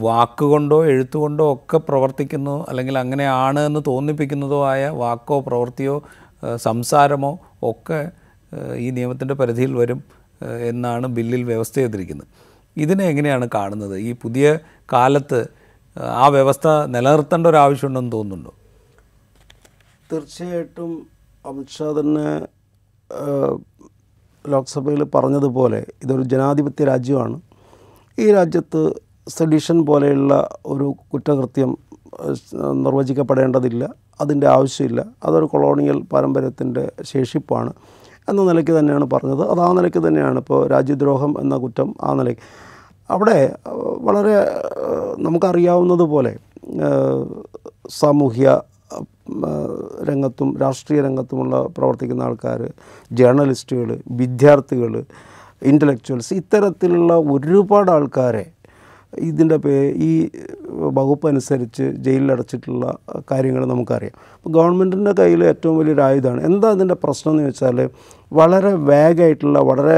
[0.00, 5.96] വാക്കുകൊണ്ടോ എഴുത്തുകൊണ്ടോ ഒക്കെ പ്രവർത്തിക്കുന്നു അല്ലെങ്കിൽ അങ്ങനെയാണ് എന്ന് തോന്നിപ്പിക്കുന്നതോ ആയ വാക്കോ പ്രവൃത്തിയോ
[6.56, 8.00] സംസാരമോ ഒക്കെ
[8.76, 10.00] ഈ നിയമത്തിന്റെ പരിധിയിൽ വരും
[10.60, 12.28] എന്നാണ് ബില്ലിൽ വ്യവസ്ഥ ചെയ്തിരിക്കുന്നത്
[12.76, 13.96] ഇതിനെ എങ്ങനെയാണ് കാണുന്നത്?
[13.98, 14.46] ഈ പുതിയ
[14.92, 15.40] കാലത്ത്
[15.96, 18.52] ആ, വ്യവസ്ഥ നിലനിർത്തേണ്ട ഒരു ആവശ്യമുണ്ടെന്ന് തോന്നുന്നുണ്ടോ?
[20.12, 20.90] തീർച്ചയായിട്ടും
[21.46, 22.28] അമിത്ഷാ തന്നെ
[24.44, 27.36] ലോക്സഭയിൽ പറഞ്ഞതുപോലെ ഇതൊരു ജനാധിപത്യ രാജ്യമാണ്.
[28.18, 28.80] ഈ രാജ്യത്ത്
[29.28, 31.70] സെഡിഷൻ പോലെയുള്ള ഒരു കുറ്റകൃത്യം
[32.84, 33.84] നിർവചിക്കപ്പെടേണ്ടതില്ല.
[34.20, 35.00] അതിന്റെ ആവശ്യമില്ല.
[35.24, 37.72] അതൊരു കൊളോണിയൽ പാരമ്പര്യത്തിന്റെ ശേഷിപ്പാണ്
[38.28, 39.42] എന്ന നിലയ്ക്ക് തന്നെയാണ് പറഞ്ഞത്.
[39.50, 42.42] അത് ആ നിലയ്ക്ക് തന്നെയാണ് ഇപ്പോൾ രാജ്യദ്രോഹം എന്ന കുറ്റം ആ നിലയ്ക്ക്.
[43.10, 43.56] അവിടെ
[44.00, 44.36] വളരെ
[45.18, 46.32] നമുക്കറിയാവുന്നതുപോലെ
[47.90, 48.60] സാമൂഹ്യ
[50.08, 52.60] രംഗത്തും രാഷ്ട്രീയ രംഗത്തുമുള്ള പ്രവർത്തിക്കുന്ന ആൾക്കാർ
[53.12, 55.04] ജേർണലിസ്റ്റുകൾ വിദ്യാർത്ഥികൾ
[55.70, 58.44] ഇന്റലക്ച്വൽസ് ഇത്തരത്തിലുള്ള ഒരുപാട് ആൾക്കാരെ
[59.28, 59.74] ഇതിന്റെ പേ
[60.06, 60.12] ഈ
[60.96, 62.84] വകുപ്പ് അനുസരിച്ച് ജയിലിൽ ജയിലിലടച്ചിട്ടുള്ള
[63.30, 64.14] കാര്യങ്ങൾ നമുക്കറിയാം.
[64.36, 66.40] അപ്പോൾ ഗവൺമെന്റിന്റെ കയ്യിൽ ഏറ്റവും വലിയൊരു ആയുധമാണ്.
[66.48, 67.78] എന്താ അതിന്റെ പ്രശ്നം എന്ന് വെച്ചാൽ
[68.32, 69.96] വളരെ വേഗമായിട്ടുള്ള വളരെ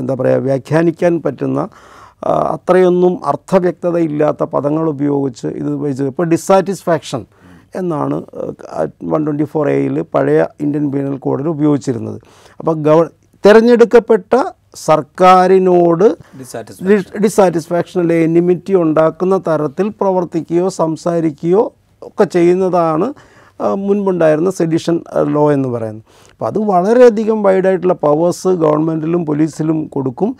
[0.00, 1.62] എന്താ പറയുക വ്യാഖ്യാനിക്കാൻ പറ്റുന്ന
[2.56, 7.22] അത്രയൊന്നും അർത്ഥവ്യക്തത ഇല്ലാത്ത പദങ്ങൾ ഉപയോഗിച്ച് ഇത് വെച്ച് ഇപ്പോൾ ഡിസാറ്റിസ്ഫാക്ഷൻ
[7.80, 8.16] എന്നാണ്
[9.12, 12.18] വൺ ട്വന്റി ഫോർ എയിൽ പഴയ ഇന്ത്യൻ പീനൽ കോഡിൽ ഉപയോഗിച്ചിരുന്നത്.
[12.60, 12.98] അപ്പോൾ ഗവ
[13.44, 14.34] തിരഞ്ഞെടുക്കപ്പെട്ട
[14.76, 16.04] സർക്കാരിനോട്
[17.22, 21.62] ഡിസാറ്റിസ്ഫാക്ഷൻ അല്ലെ എനിമിറ്റി ഉണ്ടാക്കുന്ന തരത്തിൽ പ്രവർത്തിക്കുകയോ സംസാരിക്കുകയോ
[22.02, 23.08] ഒക്കെ ചെയ്യുന്നതാണ്
[23.60, 25.00] മുൻപുണ്ടായിരുന്ന സെഡിഷൻ
[25.34, 26.04] ലോ എന്ന് പറയുന്നത്.
[26.32, 30.36] അപ്പോൾ അത് വളരെയധികം വൈഡായിട്ടുള്ള പവേഴ്സ് ഗവൺമെന്റിലും പോലീസിലും കൊടുക്കും.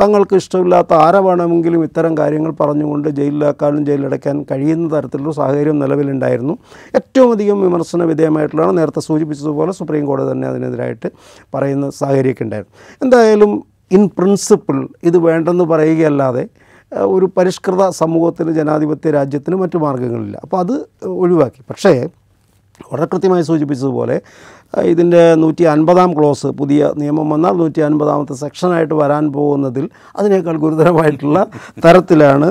[0.00, 6.58] തങ്ങൾക്ക് ഇഷ്ടമില്ലാത്ത ആരെ വേണമെങ്കിലും ഇത്തരം കാര്യങ്ങൾ പറഞ്ഞുകൊണ്ട് ജയിലിലാക്കാനും ജയിലടയ്ക്കാൻ കഴിയുന്ന തരത്തിലുള്ള സാഹചര്യം നിലവിലുണ്ടായിരുന്നു.
[6.94, 11.10] ഏറ്റവും അധികം വിമർശന വിധേയമായിട്ടുള്ളതാണ് നേരത്തെ സൂചിപ്പിച്ചതുപോലെ സുപ്രീം കോടതി തന്നെ അതിനെതിരായിട്ട്
[11.54, 12.76] പറയുന്ന സാഹചര്യമൊക്കെ ഉണ്ടായിരുന്നു.
[13.02, 16.48] എന്തായാലും ഇൻ പ്രിൻസിപ്പിൾ ഇത് വേണ്ടെന്ന് പറയുകയല്ലാതെ
[16.92, 20.36] ഒരു പരിഷ്കൃത സമൂഹത്തിന് ജനാധിപത്യ രാജ്യത്തിന് മറ്റു മാർഗങ്ങളില്ല.
[20.42, 21.60] അപ്പോൾ അത് ഒഴിവാക്കി.
[21.70, 22.08] പക്ഷേ
[22.88, 24.16] വളരെ കൃത്യമായി സൂചിപ്പിച്ചതുപോലെ
[24.92, 29.86] ഇതിന്റെ നൂറ്റി അൻപതാം ക്ലോസ് പുതിയ നിയമം വന്നാൽ നൂറ്റി അൻപതാമത്തെ സെക്ഷനായിട്ട് വരാൻ പോകുന്നതിൽ
[30.18, 31.38] അതിനേക്കാൾ ഗുരുതരമായിട്ടുള്ള
[31.86, 32.48] തരത്തിലാണ്.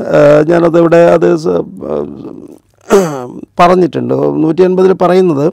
[0.52, 1.30] ഞാനതിവിടെ അത്
[3.60, 4.16] പറഞ്ഞിട്ടുണ്ട്.
[4.44, 5.46] നൂറ്റി അൻപതിൽ പറയുന്നത്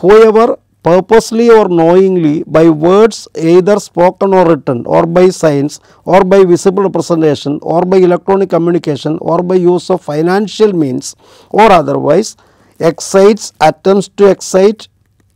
[0.30, 0.50] whoever
[0.86, 6.82] purposely or knowingly by words either spoken or written or by signs or by visible
[6.88, 11.10] representation or by electronic communication or by use of financial means
[11.52, 12.32] or otherwise
[12.80, 14.88] excites attempts to excite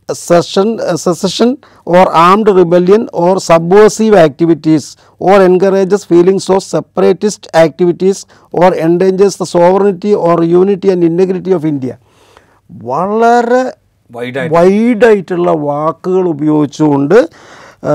[0.09, 1.49] secession, secession
[1.85, 4.85] or armed rebellion or subversive activities
[5.19, 11.65] or encourages feelings of separatist activities or endangers the sovereignty or unity and integrity of
[11.65, 11.95] India.
[12.69, 13.63] വളരെ
[14.11, 17.17] വൈഡായി വൈഡായിട്ടുള്ള വാക്കുകൾ ഉപയോഗിച്ചുകൊണ്ട്
[17.83, 17.93] ആ,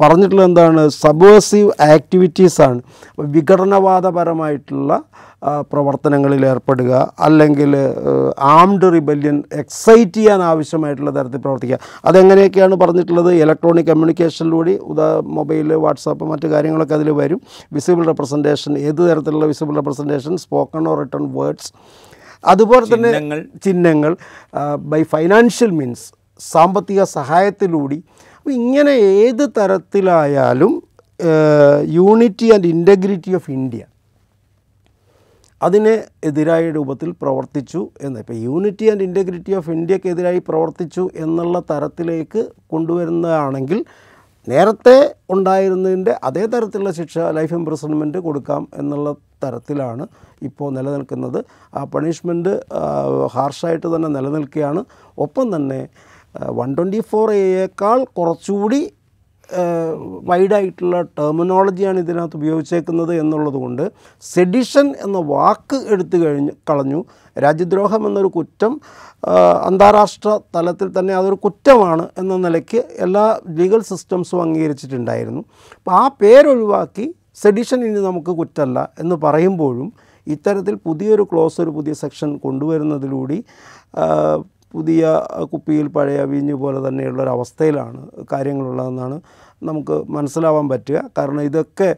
[0.00, 2.78] പറഞ്ഞിട്ടുള്ളത് എന്താണ് സബേഴ്സീവ് ആക്ടിവിറ്റീസാണ്
[3.34, 4.92] വിഘടനവാദപരമായിട്ടുള്ള
[5.70, 7.76] പ്രവർത്തനങ്ങളിൽ ഏർപ്പെടുക അല്ലെങ്കിൽ
[8.38, 11.78] armed rebellion excite ചെയ്യാൻ ആവശ്യമായിട്ടുള്ള തരത്തിൽ പ്രവർത്തിക്കുക.
[12.04, 13.30] അതെങ്ങനെയൊക്കെയാണ് പറഞ്ഞിട്ടുള്ളത്?
[13.32, 17.40] ഇലക്ട്രോണിക് കമ്മ്യൂണിക്കേഷനിലൂടെ ഉദാ മൊബൈൽ വാട്സാപ്പ് മറ്റു കാര്യങ്ങളൊക്കെ അതിൽ വരും.
[17.72, 21.72] വിസിബിൾ റെപ്രസെന്റേഷൻ ഏത് തരത്തിലുള്ള visible representation spoken or written words
[22.44, 23.46] അതുപോലെ തന്നെ ചിഹ്നങ്ങൾ.
[23.64, 24.16] ചിഹ്നങ്ങൾ
[24.92, 26.06] ബൈ ഫൈനാൻഷ്യൽ മീൻസ്
[26.40, 27.98] സാമ്പത്തിക സഹായത്തിലൂടെ.
[28.36, 30.82] അപ്പോൾ ഇങ്ങനെ ഏത് തരത്തിലായാലും
[31.98, 33.82] unity and integrity of India
[35.66, 35.92] അതിന്
[36.28, 38.18] എതിരായ രൂപത്തിൽ പ്രവർത്തിച്ചു എന്ന്.
[38.22, 43.78] ഇപ്പോൾ യൂണിറ്റി ആൻഡ് ഇന്റഗ്രിറ്റി ഓഫ് ഇന്ത്യക്കെതിരായി പ്രവർത്തിച്ചു എന്നുള്ള തരത്തിലേക്ക് കൊണ്ടുവരുന്നതാണെങ്കിൽ
[44.48, 44.96] നേരത്തെ
[45.34, 49.08] ഉണ്ടായിരുന്നതിന്റെ അതേ തരത്തിലുള്ള ശിക്ഷ ലൈഫ് ഇംപ്രസൺമെന്റ് കൊടുക്കാം എന്നുള്ള
[49.44, 50.04] തരത്തിലാണ്
[50.48, 51.38] ഇപ്പോൾ നിലനിൽക്കുന്നത്.
[51.74, 52.52] ആ പണിഷ്മെന്റ്
[53.34, 54.82] ഹാർഷായിട്ട് തന്നെ നിലനിൽക്കുകയാണ്.
[55.18, 55.80] ഒപ്പം തന്നെ
[56.58, 58.80] വൺ ട്വന്റി ഫോർ എയേക്കാൾ കുറച്ചുകൂടി
[60.28, 63.84] വൈഡായിട്ടുള്ള ടെർമിനോളജിയാണ് ഇതിനകത്ത് ഉപയോഗിച്ചേക്കുന്നത് എന്നുള്ളത് കൊണ്ട്
[64.22, 67.00] സെഡിഷൻ എന്ന വാക്ക് എടുത്തു കഴിഞ്ഞ് കളഞ്ഞു.
[67.38, 68.80] രാജ്യദ്രോഹം എന്നൊരു കുറ്റം
[69.68, 75.44] അന്താരാഷ്ട്ര തലത്തിൽ തന്നെ അതൊരു കുറ്റമാണ് എന്ന നിലയ്ക്ക് എല്ലാ ലീഗൽ സിസ്റ്റംസും അംഗീകരിച്ചിട്ടുണ്ടായിരുന്നു.
[75.76, 77.06] അപ്പോൾ ആ പേരൊഴിവാക്കി
[77.42, 79.92] സെഡിഷൻ ഇനി നമുക്ക് കുറ്റമല്ല എന്ന് പറയുമ്പോഴും
[80.26, 83.38] ഇത്തരത്തിൽ പുതിയൊരു ക്ലോസ് ഒരു പുതിയ സെക്ഷൻ കൊണ്ടുവരുന്നതിലൂടെ
[84.74, 85.02] പുതിയ
[85.52, 88.00] കുപ്പിയിൽ പഴയ വീഞ്ഞ് പോലെ തന്നെയുള്ള ഒരു അവസ്ഥയിലാണ്
[88.32, 89.16] കാര്യങ്ങളുള്ളതെന്നാണ്
[89.62, 90.98] നമുക്ക് മനസ്സിലാവാൻ പറ്റുക.
[91.18, 91.88] കാരണം ഇതൊക്കെ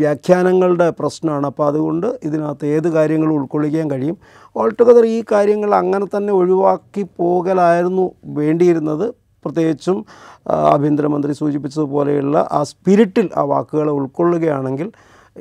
[0.00, 1.46] വ്യാഖ്യാനങ്ങളുടെ പ്രശ്നമാണ്.
[1.46, 4.16] അപ്പോൾ അതുകൊണ്ട് ഇതിനകത്ത് ഏത് കാര്യങ്ങളും ഉൾക്കൊള്ളിക്കാൻ കഴിയും.
[4.56, 8.06] ഓൾട്ടുഗദർ ഈ കാര്യങ്ങൾ അങ്ങനെ തന്നെ ഒഴിവാക്കി പോകലായിരുന്നു
[8.40, 9.06] വേണ്ടിയിരുന്നത്.
[9.44, 9.98] പ്രത്യേകിച്ചും
[10.74, 14.88] ആഭ്യന്തരമന്ത്രി സൂചിപ്പിച്ചതുപോലെയുള്ള ആ സ്പിരിറ്റിൽ ആ വാക്കുകളെ ഉൾക്കൊള്ളുകയാണെങ്കിൽ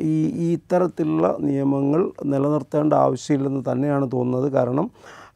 [0.02, 4.52] ഈ ഇത്തരത്തിലുള്ള നിയമങ്ങൾ നിലനിർത്തേണ്ട ആവശ്യമില്ലെന്ന് തന്നെയാണ് തോന്നുന്നത്.
[4.52, 4.88] കാരണം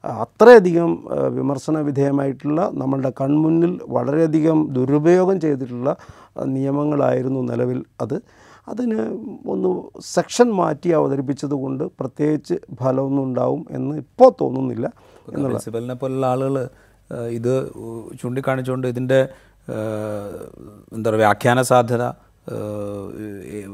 [0.04, 5.96] അത്രയധികം വിമർശന വിധേയമായിട്ടുള്ള നമ്മളുടെ കൺമുന്നിൽ വളരെയധികം ദുരുപയോഗം ചെയ്തിട്ടുള്ള
[6.46, 8.22] നിയമങ്ങളായിരുന്നു നിലവിൽ അത്.
[8.68, 9.00] അതിന്
[9.46, 9.70] ഒന്ന്
[10.02, 14.92] സെക്ഷൻ മാറ്റി അവതരിപ്പിച്ചത് കൊണ്ട് പ്രത്യേകിച്ച് ഫലമൊന്നും ഉണ്ടാവും എന്ന് ഇപ്പോൾ തോന്നുന്നില്ല
[15.28, 16.70] പ്രിൻസിപ്പലിനെ പോലുള്ള ആളുകൾ
[17.30, 17.72] ഇത്
[18.22, 19.30] ചൂണ്ടിക്കാണിച്ചുകൊണ്ട് ഇതിന്റെ
[20.96, 22.04] എന്താ പറയുക വ്യാഖ്യാന സാധ്യത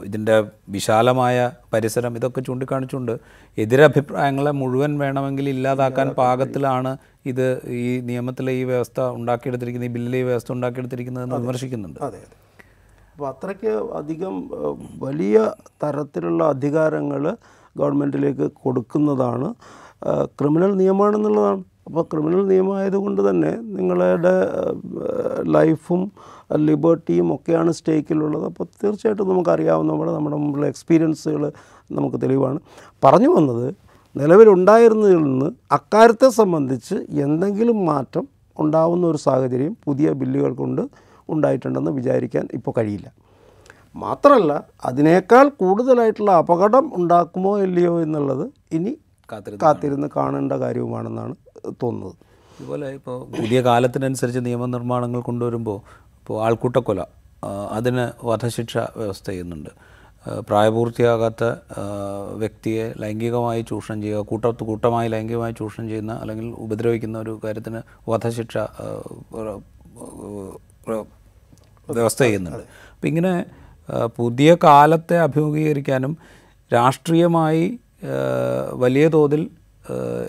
[0.06, 0.36] ഇതിന്റെ
[0.70, 3.14] വിശാലമായ പരിസരം ഇതൊക്കെ ചൂണ്ടിക്കാണിച്ചുകൊണ്ട്
[3.58, 10.52] എതിരഭിപ്രായങ്ങളെ മുഴുവൻ വേണമെങ്കിൽ ഇല്ലാതാക്കാൻ പാകത്തിലാണ് ഇത് ഈ നിയമത്തിലെ ഈ വ്യവസ്ഥ ഉണ്ടാക്കിയെടുത്തിരിക്കുന്നത് ഈ ബില്ലിലെ ഈ വ്യവസ്ഥ
[10.52, 12.00] ഉണ്ടാക്കിയെടുത്തിരിക്കുന്നതെന്ന് വിമർശിക്കുന്നുണ്ട്.
[12.00, 12.36] അതെ അതെ.
[13.14, 14.36] അപ്പോൾ അത്രയ്ക്ക് അധികം
[15.00, 15.38] വലിയ
[15.84, 17.24] തരത്തിലുള്ള അധികാരങ്ങൾ
[17.76, 19.48] ഗവൺമെന്റിലേക്ക് കൊടുക്കുന്നതാണ്
[20.40, 24.34] ക്രിമിനൽ നിയമമാണെന്നുള്ളതാണ് അപ്പോൾ ക്രിമിനൽ നിയമമായതുകൊണ്ട് തന്നെ നിങ്ങളുടെ
[25.52, 26.12] ലൈഫും
[26.56, 28.46] ലിബർട്ടിയും ഒക്കെയാണ് സ്റ്റേക്കിലുള്ളത്.
[28.46, 31.52] അപ്പോൾ തീർച്ചയായിട്ടും നമുക്കറിയാവുന്ന പോലെ നമ്മുടെ മുമ്പിലെ എക്സ്പീരിയൻസുകൾ
[31.92, 32.60] നമുക്ക് തെളിവാണ്.
[33.04, 33.68] പറഞ്ഞു വന്നത്
[34.16, 38.28] നിലവിലുണ്ടായിരുന്നതിൽ നിന്ന് അക്കാര്യത്തെ സംബന്ധിച്ച് എന്തെങ്കിലും മാറ്റം
[38.60, 40.84] ഉണ്ടാവുന്ന ഒരു സാഹചര്യം പുതിയ ബില്ലുകൾ കൊണ്ട്
[41.30, 43.08] ഉണ്ടായിട്ടുണ്ടെന്ന് വിചാരിക്കാൻ ഇപ്പോൾ കഴിയില്ല.
[43.96, 48.46] മാത്രമല്ല അതിനേക്കാൾ കൂടുതലായിട്ടുള്ള അപകടം ഉണ്ടാക്കുമോ ഇല്ലയോ എന്നുള്ളത്
[48.78, 48.98] ഇനി
[49.32, 51.36] കാത്തിരുന്ന് കാത്തിരുന്ന് കാണേണ്ട കാര്യവുമാണെന്നാണ്
[51.84, 52.16] തോന്നുന്നത്.
[52.56, 55.80] ഇതുപോലെ ഇപ്പോൾ പുതിയ കാലത്തിനനുസരിച്ച് നിയമനിർമ്മാണങ്ങൾ കൊണ്ടുവരുമ്പോൾ
[56.28, 57.02] ഇപ്പോൾ ആൾക്കൂട്ടക്കൊല
[57.72, 59.70] അതിന് വധശിക്ഷ വ്യവസ്ഥ ചെയ്യുന്നുണ്ട്.
[60.40, 61.44] പ്രായപൂർത്തിയാകാത്ത
[62.34, 68.58] വ്യക്തിയെ ലൈംഗികമായി ചൂഷണം ചെയ്യുക കൂട്ടത്ത് കൂട്ടമായി ലൈംഗികമായി ചൂഷണം ചെയ്യുന്ന അല്ലെങ്കിൽ ഉപദ്രവിക്കുന്ന ഒരു കാര്യത്തിന് വധശിക്ഷ
[71.92, 72.66] വ്യവസ്ഥ ചെയ്യുന്നുണ്ട്.
[72.96, 73.46] അപ്പം ഇങ്ങനെ
[74.16, 76.18] പുതിയ കാലത്തെ അഭിമുഖീകരിക്കാനും
[76.74, 77.80] രാഷ്ട്രീയമായി
[78.74, 79.50] വലിയ തോതിൽ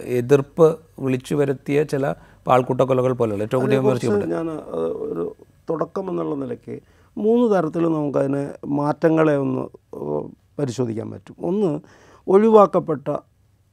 [0.04, 2.14] എതിർപ്പ് വിളിച്ചു വരുത്തിയ ചില
[2.52, 4.50] ആൾക്കൂട്ടക്കൊലകൾ പോലെയുള്ള ഏറ്റവും കൂടുതൽ ഞാൻ
[4.90, 5.36] ഒരു
[5.70, 6.80] തുടക്കം എന്നുള്ള നിലയ്ക്ക്
[7.18, 9.62] മൂന്ന് തരത്തിൽ നമുക്കതിനെ മാറ്റങ്ങളെ ഒന്ന്
[10.58, 11.36] പരിശോധിക്കാൻ പറ്റും.
[11.42, 11.80] ഒന്ന്
[12.28, 13.08] ഒഴിവാക്കപ്പെട്ട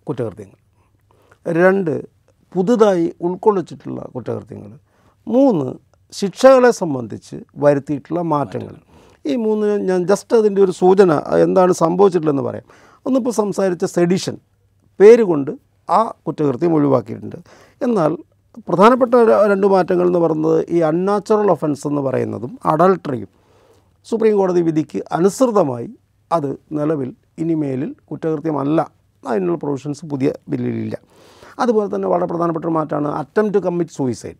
[0.08, 0.55] കുറ്റകൃത്യങ്ങൾ.
[1.53, 2.05] രണ്ട്
[2.53, 4.79] പുതുതായി ഉൾക്കൊള്ളിച്ചിട്ടുള്ള കുറ്റകൃത്യങ്ങൾ.
[5.27, 5.73] മൂന്ന്
[6.12, 8.75] ശിക്ഷകളെ സംബന്ധിച്ച് വരുത്തിയിട്ടുള്ള മാറ്റങ്ങൾ.
[9.25, 12.63] ഈ മൂന്ന് ഞാൻ ജസ്റ്റ് അതിന്റെ ഒരു സൂചന എന്താണ് സംഭവിച്ചിട്ടുള്ളതെന്ന് പറയാം.
[13.05, 14.38] ഒന്നിപ്പോൾ സംസാരിച്ച സെഡിഷൻ
[14.99, 15.51] പേര് കൊണ്ട്
[15.89, 17.36] ആ കുറ്റകൃത്യം ഒഴിവാക്കിയിട്ടുണ്ട്.
[17.81, 18.17] എന്നാൽ
[18.68, 19.13] പ്രധാനപ്പെട്ട
[19.52, 23.30] രണ്ട് മാറ്റങ്ങൾ എന്ന് പറയുന്നത് ഈ അൺനാച്ചുറൽ ഒഫൻസ് എന്ന് പറയുന്നതും അഡൾട്ടറിയും
[24.06, 25.89] സുപ്രീം കോടതി വിധിക്ക് അനുസൃതമായി
[26.32, 28.88] അത് നിലവിൽ ഇനിമേലിൽ കുറ്റകൃത്യമല്ല.
[29.28, 30.98] അതിനുള്ള പ്രൊവിഷൻസ് പുതിയ ബില്ലിലില്ല.
[31.60, 34.39] അതുപോലെ തന്നെ വളരെ പ്രധാനപ്പെട്ട ഒരു മാറ്റമാണ് അറ്റംപ്റ്റ് ടു കമ്മിറ്റ് സൂയിസൈഡ്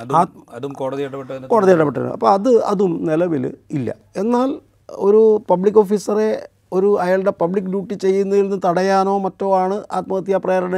[0.00, 0.16] അതും
[0.52, 3.94] അതും കോടതി ഇടപെട്ട കോടതി ഇടപെട്ടത് അപ്പോൾ അത് അതും നിലവിൽ ഇല്ല.
[4.16, 10.76] എന്നാൽ ഒരു പബ്ലിക് ഓഫീസറെ ഒരു അയാളുടെ പബ്ലിക് ഡ്യൂട്ടി ചെയ്യുന്നതിൽ നിന്ന് തടയാനോ മറ്റോ ആണ് ആത്മഹത്യാ പ്രേരണ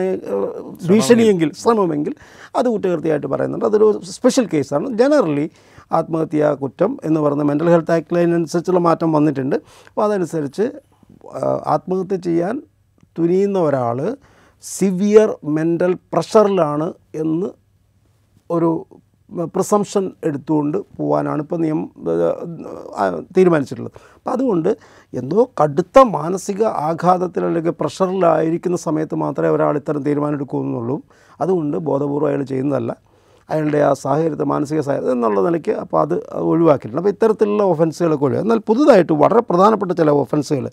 [0.90, 2.14] ഭീഷണിയെങ്കിൽ ശ്രമമെങ്കിൽ
[2.58, 3.66] അത് കുറ്റകൃത്യമായിട്ട് പറയുന്നുണ്ട്.
[3.66, 5.46] അതൊരു സ്പെഷ്യൽ കേസാണ് ജനറലി
[5.98, 9.56] ആത്മഹത്യാ കുറ്റം എന്ന് പറയുന്ന മെന്റൽ ഹെൽത്ത് ആക്ട് ലൈനനുസരിച്ചുള്ള മാറ്റം വന്നിട്ടുണ്ട്.
[9.88, 10.66] അപ്പോൾ അതനുസരിച്ച്
[11.74, 12.54] ആത്മഹത്യ ചെയ്യാൻ
[13.18, 13.98] തുനിയുന്ന ഒരാൾ
[14.64, 16.88] സിവിയർ മെന്റൽ പ്രഷറിലാണ്
[17.22, 17.48] എന്ന്
[18.50, 18.70] ഒരു
[19.38, 21.90] പ്രിസംഷൻ എടുത്തുകൊണ്ട് പോകാനാണ് ഇപ്പോൾ നിയമം
[23.36, 23.92] തീരുമാനിച്ചിട്ടുള്ളത്.
[24.16, 24.76] അപ്പം അതുകൊണ്ട്
[25.14, 31.02] എന്തോ കടുത്ത മാനസിക ആഘാതത്തിൽ അല്ലെങ്കിൽ പ്രഷറിലായിരിക്കുന്ന സമയത്ത് മാത്രമേ ഒരാൾ ഇത്തരം തീരുമാനം എടുക്കുന്നുള്ളൂ
[31.40, 32.96] അതുകൊണ്ട് ബോധപൂർവം അയാൾ ചെയ്യുന്നതല്ല.
[33.50, 37.00] അയാളുടെ ആ സാഹചര്യത്തെ മാനസിക സാഹചര്യം എന്നുള്ള നിലയ്ക്ക് അപ്പോൾ അത് ഒഴിവാക്കിയിട്ടുണ്ട്.
[37.02, 38.50] അപ്പോൾ ഇത്തരത്തിലുള്ള ഒഫൻസുകളൊക്കെ ഒഴിവാക്കും.
[38.50, 40.70] എന്നാൽ പുതുതായിട്ട് വളരെ പ്രധാനപ്പെട്ട ചില ഒഫൻസുകൾ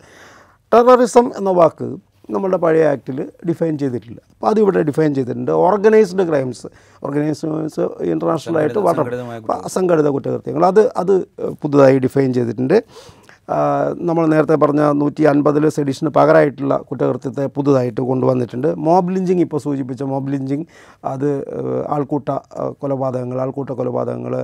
[0.74, 4.20] ടെററിസം എന്ന വാക്ക് നമ്മളുടെ പഴയ ആക്റ്റിൽ ഡിഫൈൻ ചെയ്തിട്ടില്ല.
[4.34, 5.52] അപ്പോൾ അതിവിടെ ഡിഫൈൻ ചെയ്തിട്ടുണ്ട്.
[5.68, 6.68] ഓർഗനൈസ്ഡ് ക്രൈംസ്
[7.06, 9.18] ഓർഗനൈസ്ഡ് ക്രൈംസ് ഇന്റർനാഷണലായിട്ട് വളരെ
[9.70, 10.66] അസംഘടിത കുറ്റകൃത്യങ്ങൾ.
[10.72, 11.14] അത് അത്
[11.64, 12.78] പുതുതായി ഡിഫൈൻ ചെയ്തിട്ടുണ്ട്.
[14.08, 18.68] നമ്മൾ നേരത്തെ പറഞ്ഞ നൂറ്റി അൻപതിൽ സെഡിഷന് പകരമായിട്ടുള്ള കുറ്റകൃത്യത്തെ പുതുതായിട്ട് കൊണ്ടുവന്നിട്ടുണ്ട്.
[18.88, 20.66] മോബ് ലിഞ്ചിങ് ഇപ്പോൾ സൂചിപ്പിച്ച മോബ് ലിഞ്ചിങ്
[21.14, 21.30] അത്
[21.96, 22.30] ആൾക്കൂട്ട
[22.82, 24.36] കൊലപാതകങ്ങൾ ആൾക്കൂട്ട കൊലപാതകങ്ങൾ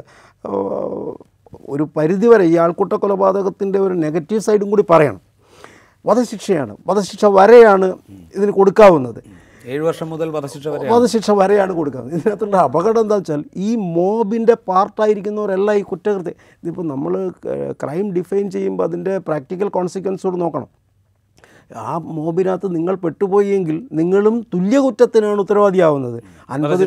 [1.73, 5.21] ഒരു പരിധിവരെ ഈ ആൾക്കൂട്ട കൊലപാതകത്തിന്റെ ഒരു നെഗറ്റീവ് സൈഡും കൂടി പറയണം.
[6.07, 6.73] വധശിക്ഷയാണ്.
[6.87, 7.87] വധശിക്ഷ വരെയാണ്
[8.35, 9.19] ഇതിന് കൊടുക്കാവുന്നത്.
[9.73, 15.77] ഏഴ് വർഷം മുതൽ വധശിക്ഷ വരെ വധശിക്ഷ വരെയാണ് കൊടുക്കുന്നത് ഇതിനകത്തുള്ള അപകടം എന്താ വെച്ചാൽ ഈ മോബിന്റെ പാർട്ടായിരിക്കുന്നവരെല്ലാം
[15.77, 17.13] ഈ കുറ്റകൃത്യം ഇതിപ്പോൾ നമ്മൾ
[17.83, 20.69] ക്രൈം ഡിഫൈൻ ചെയ്യുമ്പോൾ അതിന്റെ പ്രാക്ടിക്കൽ കോൺസിക്വൻസോട് നോക്കണം.
[21.75, 26.19] ആ മോബിനകത്ത് നിങ്ങൾ പെട്ടുപോയെങ്കിൽ നിങ്ങളും തുല്യ കുറ്റത്തിനാണ് ഉത്തരവാദിയാവുന്നത്.
[26.49, 26.83] അൻപത്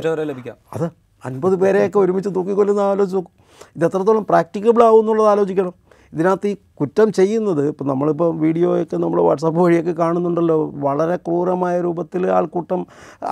[0.76, 0.86] അത്
[1.24, 3.34] അൻപത് പേരെയൊക്കെ ഒരുമിച്ച് തൂക്കിക്കൊല്ലുന്ന ആലോചിച്ച് നോക്കും.
[3.76, 5.74] ഇത് എത്രത്തോളം പ്രാക്ടിക്കബിൾ ആവും എന്നുള്ളത് ആലോചിക്കണം.
[6.12, 10.58] ഇതിനകത്ത് ഈ കുറ്റം ചെയ്യുന്നത് ഇപ്പം നമ്മളിപ്പോൾ വീഡിയോയൊക്കെ നമ്മൾ വാട്സാപ്പ് വഴിയൊക്കെ കാണുന്നുണ്ടല്ലോ.
[10.86, 12.82] വളരെ ക്രൂരമായ രൂപത്തിൽ ആൾക്കൂട്ടം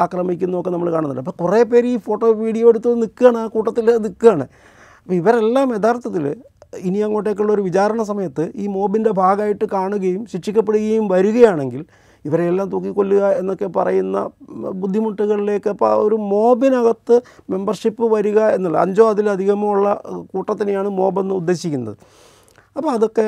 [0.04, 1.22] ആക്രമിക്കുന്നതൊക്കെ നമ്മൾ കാണുന്നുണ്ട്.
[1.24, 4.46] അപ്പോൾ കുറേ പേര് ഈ ഫോട്ടോ വീഡിയോ എടുത്ത് നിൽക്കുകയാണ് ആ കൂട്ടത്തിൽ നിൽക്കുകയാണ്
[5.02, 6.26] അപ്പോൾ ഇവരെല്ലാം യഥാർത്ഥത്തിൽ
[6.88, 11.82] ഇനി അങ്ങോട്ടേക്കുള്ള ഒരു വിചാരണ സമയത്ത് ഈ മോബിന്റെ ഭാഗമായിട്ട് കാണുകയും ശിക്ഷിക്കപ്പെടുകയും വരികയാണെങ്കിൽ
[12.24, 14.18] ഇവരെല്ലാം തൂക്കിക്കൊല്ലുക എന്നൊക്കെ പറയുന്ന
[14.82, 17.16] ബുദ്ധിമുട്ടുകളിലേക്ക് അപ്പോൾ ആ ഒരു മോബിനകത്ത്
[17.52, 19.88] മെമ്പർഷിപ്പ് വരിക എന്നുള്ള അഞ്ചോ അതിലധികമോ ഉള്ള
[20.32, 21.96] കൂട്ടത്തിനെയാണ് മോബെന്ന് ഉദ്ദേശിക്കുന്നത്.
[22.76, 23.26] അപ്പോൾ അതൊക്കെ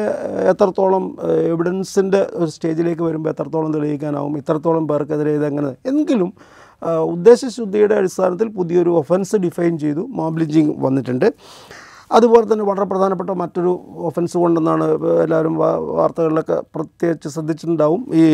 [0.50, 1.04] എത്രത്തോളം
[1.50, 6.30] എവിഡൻസിന്റെ ഒരു സ്റ്റേജിലേക്ക് വരുമ്പോൾ എത്രത്തോളം തെളിയിക്കാനാവും ഇത്രത്തോളം പേർക്കെതിരെ ഇതെങ്ങനെ എങ്കിലും
[7.12, 11.28] ഉദ്ദേശശുദ്ധിയുടെ അടിസ്ഥാനത്തിൽ പുതിയൊരു ഒഫൻസ് ഡിഫൈൻ ചെയ്തു മോബ് ലിഞ്ചിങ് വന്നിട്ടുണ്ട്.
[12.12, 13.72] അതുപോലെ തന്നെ വളരെ പ്രധാനപ്പെട്ട മറ്റൊരു
[14.08, 14.84] ഒഫൻസ് കൊണ്ടെന്നാണ്
[15.24, 15.56] എല്ലാവരും
[15.96, 18.04] വാർത്തകളിലൊക്കെ പ്രത്യേകിച്ച് ശ്രദ്ധിച്ചിട്ടുണ്ടാവും.
[18.14, 18.24] ഈ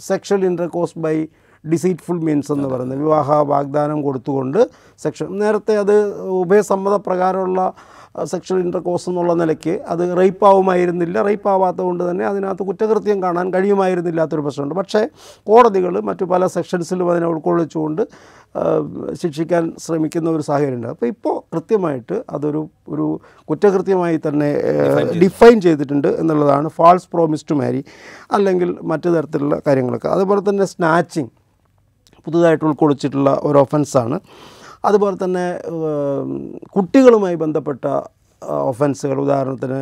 [0.00, 1.16] sexual intercourse by
[1.64, 4.60] deceitful means എന്ന് പറയുന്നത് വിവാഹ വാഗ്ദാനം കൊടുത്തുകൊണ്ട്
[4.98, 5.96] സെക്ഷൻ നേരത്തെ അത്
[6.40, 7.60] ഉഭയസമ്മത പ്രകാരമുള്ള
[8.24, 11.22] സെക്ഷൽ ഇന്റർകോഴ്സ് എന്നുള്ള നിലയ്ക്ക് അത് റേപ്പ് ആവുമായിരുന്നില്ല.
[11.22, 14.74] റേപ്പ് ആവാത്തതുകൊണ്ട് തന്നെ അതിനകത്ത് കുറ്റകൃത്യം കാണാൻ കഴിയുമായിരുന്നില്ലാത്തൊരു പ്രശ്നമുണ്ട്.
[14.74, 15.08] പക്ഷേ
[15.46, 18.02] കോടതികൾ മറ്റു പല സെക്ഷൻസിലും അതിനെ ഉൾക്കൊള്ളിച്ചുകൊണ്ട്
[19.22, 20.88] ശിക്ഷിക്കാൻ ശ്രമിക്കുന്ന ഒരു സാഹചര്യമുണ്ട്.
[20.88, 23.20] അപ്പോൾ ഇപ്പോൾ കൃത്യമായിട്ട് അതൊരു ഒരു
[23.50, 24.50] കുറ്റകൃത്യമായി തന്നെ
[25.22, 27.84] ഡിഫൈൻ ചെയ്തിട്ടുണ്ട് എന്നുള്ളതാണ് ഫാൾസ് പ്രോമിസ് ടു മാരി
[28.32, 30.08] അല്ലെങ്കിൽ മറ്റു തരത്തിലുള്ള കാര്യങ്ങളൊക്കെ.
[30.08, 31.30] അതുപോലെ തന്നെ സ്നാച്ചിങ്
[32.26, 34.18] പുതുതായിട്ട് ഉൾക്കൊള്ളിച്ചിട്ടുള്ള ഒരു ഒഫൻസാണ്
[34.84, 35.46] അതുപോലെ തന്നെ
[36.76, 37.84] കുട്ടികളുമായി ബന്ധപ്പെട്ട
[38.70, 39.80] ഒഫൻസുകൾ ഉദാഹരണത്തിന്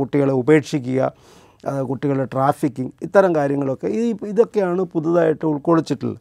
[0.00, 1.00] കുട്ടികളെ ഉപേക്ഷിക്കുക
[1.88, 6.20] കുട്ടികളുടെ ട്രാഫിക്കിംഗ് ഇത്തരം കാര്യങ്ങളൊക്കെ ഈ ഇതൊക്കെയാണ് പുതുതായിട്ട് ഉൾക്കൊള്ളിച്ചിട്ടുള്ളത്.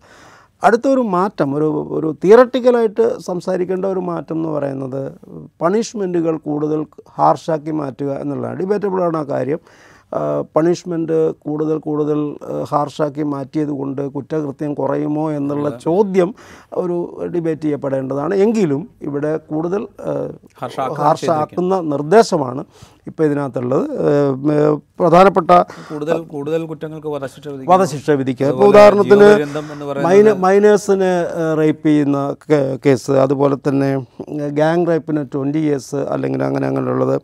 [0.63, 1.67] അടുത്തൊരു മാറ്റം ഒരു
[1.97, 5.01] ഒരു തിയറട്ടിക്കലായിട്ട് സംസാരിക്കേണ്ട ഒരു മാറ്റം എന്ന് പറയുന്നത്
[5.61, 6.81] പണിഷ്മെന്റുകൾ കൂടുതൽ
[7.17, 8.57] ഹാർഷാക്കി മാറ്റുക എന്നുള്ളതാണ്.
[8.61, 9.61] ഡിബേറ്റബിളാണ് ആ കാര്യം.
[10.55, 12.19] പണിഷ്മെന്റ് കൂടുതൽ കൂടുതൽ
[12.71, 16.29] ഹാർഷാക്കി മാറ്റിയത് കൊണ്ട് കുറ്റകൃത്യം കുറയുമോ എന്നുള്ള ചോദ്യം
[16.83, 16.97] ഒരു
[17.33, 18.33] ഡിബേറ്റ് ചെയ്യപ്പെടേണ്ടതാണ്.
[18.45, 19.81] എങ്കിലും ഇവിടെ കൂടുതൽ
[21.01, 22.63] ഹാർഷാക്കുന്ന നിർദ്ദേശമാണ്
[23.09, 23.85] ഇപ്പോൾ ഇതിനകത്തുള്ളത്.
[24.99, 25.51] പ്രധാനപ്പെട്ട
[25.91, 28.49] കൂടുതൽ കൂടുതൽ കുറ്റങ്ങൾക്ക് വധശിക്ഷ വിധിക്കും വധശിക്ഷ വിധിക്കുക.
[28.53, 29.29] ഇപ്പോൾ ഉദാഹരണത്തിന്
[30.07, 31.11] മൈന മൈനേഴ്സിന്
[31.61, 32.19] റേപ്പ് ചെയ്യുന്ന
[32.85, 33.91] കേസ് അതുപോലെ തന്നെ
[34.59, 37.15] ഗ്യാങ് റേപ്പിന് ട്വന്റി ഇയേഴ്സ് അല്ലെങ്കിൽ അങ്ങനെ അങ്ങനെയുള്ളത്.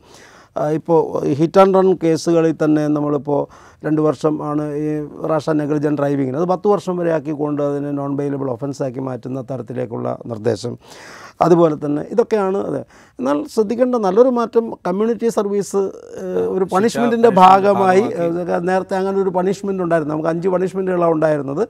[0.55, 0.99] ഇപ്പോൾ
[1.39, 3.41] ഹിറ്റ് ആൻഡ് റൺ കേസുകളിൽ തന്നെ നമ്മളിപ്പോൾ
[3.85, 4.87] രണ്ട് വർഷം ആണ് ഈ
[5.31, 10.75] റാഷ നെഗ്ലിജൻ ഡ്രൈവിങ്ങിന് അത് പത്ത് വർഷം വരെ ആക്കിക്കൊണ്ട് അതിനെ നോൺ ബെയിലബിൾ ഒഫൻസാക്കി മാറ്റുന്ന തരത്തിലേക്കുള്ള നിർദ്ദേശം.
[11.41, 12.03] അതുപോലെ തന്നെ.
[12.13, 12.79] ഇതൊക്കെയാണ് അതെ.
[13.19, 15.81] എന്നാൽ ശ്രദ്ധിക്കേണ്ട നല്ലൊരു മാറ്റം കമ്മ്യൂണിറ്റി സർവീസ്
[16.55, 18.03] ഒരു പണിഷ്മെന്റിന്റെ ഭാഗമായി
[18.69, 20.13] നേരത്തെ അങ്ങനെ ഒരു പണിഷ്മെന്റ് ഉണ്ടായിരുന്നു.
[20.13, 21.63] നമുക്ക് അഞ്ച് പണിഷ്മെന്റുകളാണ് ഉണ്ടായിരുന്നത്.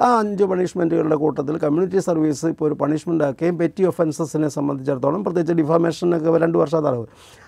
[0.00, 6.38] ആ അഞ്ച് പണിഷ്മെന്റുകളുടെ കൂട്ടത്തിൽ കമ്മ്യൂണിറ്റി സർവീസ് ഇപ്പോൾ ഒരു പണിഷ്മെന്റ് ആക്കുകയും പെറ്റി ഒഫൻസസിനെ സംബന്ധിച്ചിടത്തോളം പ്രത്യേകിച്ച് ഡിഫാമേഷനൊക്കെ
[6.44, 7.06] രണ്ട് വർഷം തടവ്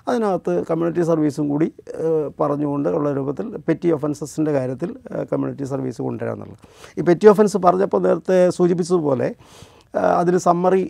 [0.08, 1.72] അതിനകത്ത് കമ്മ്യൂണിറ്റി സർവീസും കൂടി
[2.40, 4.92] പറഞ്ഞുകൊണ്ട് ഉള്ള രൂപത്തിൽ പെറ്റി ഒഫൻസസിന്റെ കാര്യത്തിൽ
[5.32, 6.58] കമ്മ്യൂണിറ്റി സർവീസ് കൊണ്ടുവരാമെന്നുള്ളത്
[7.00, 9.28] ഈ പെറ്റി ഒഫൻസ് പറഞ്ഞപ്പോൾ നേരത്തെ സൂചിപ്പിച്ചതുപോലെ
[9.94, 10.82] അതിന് സമ്മറി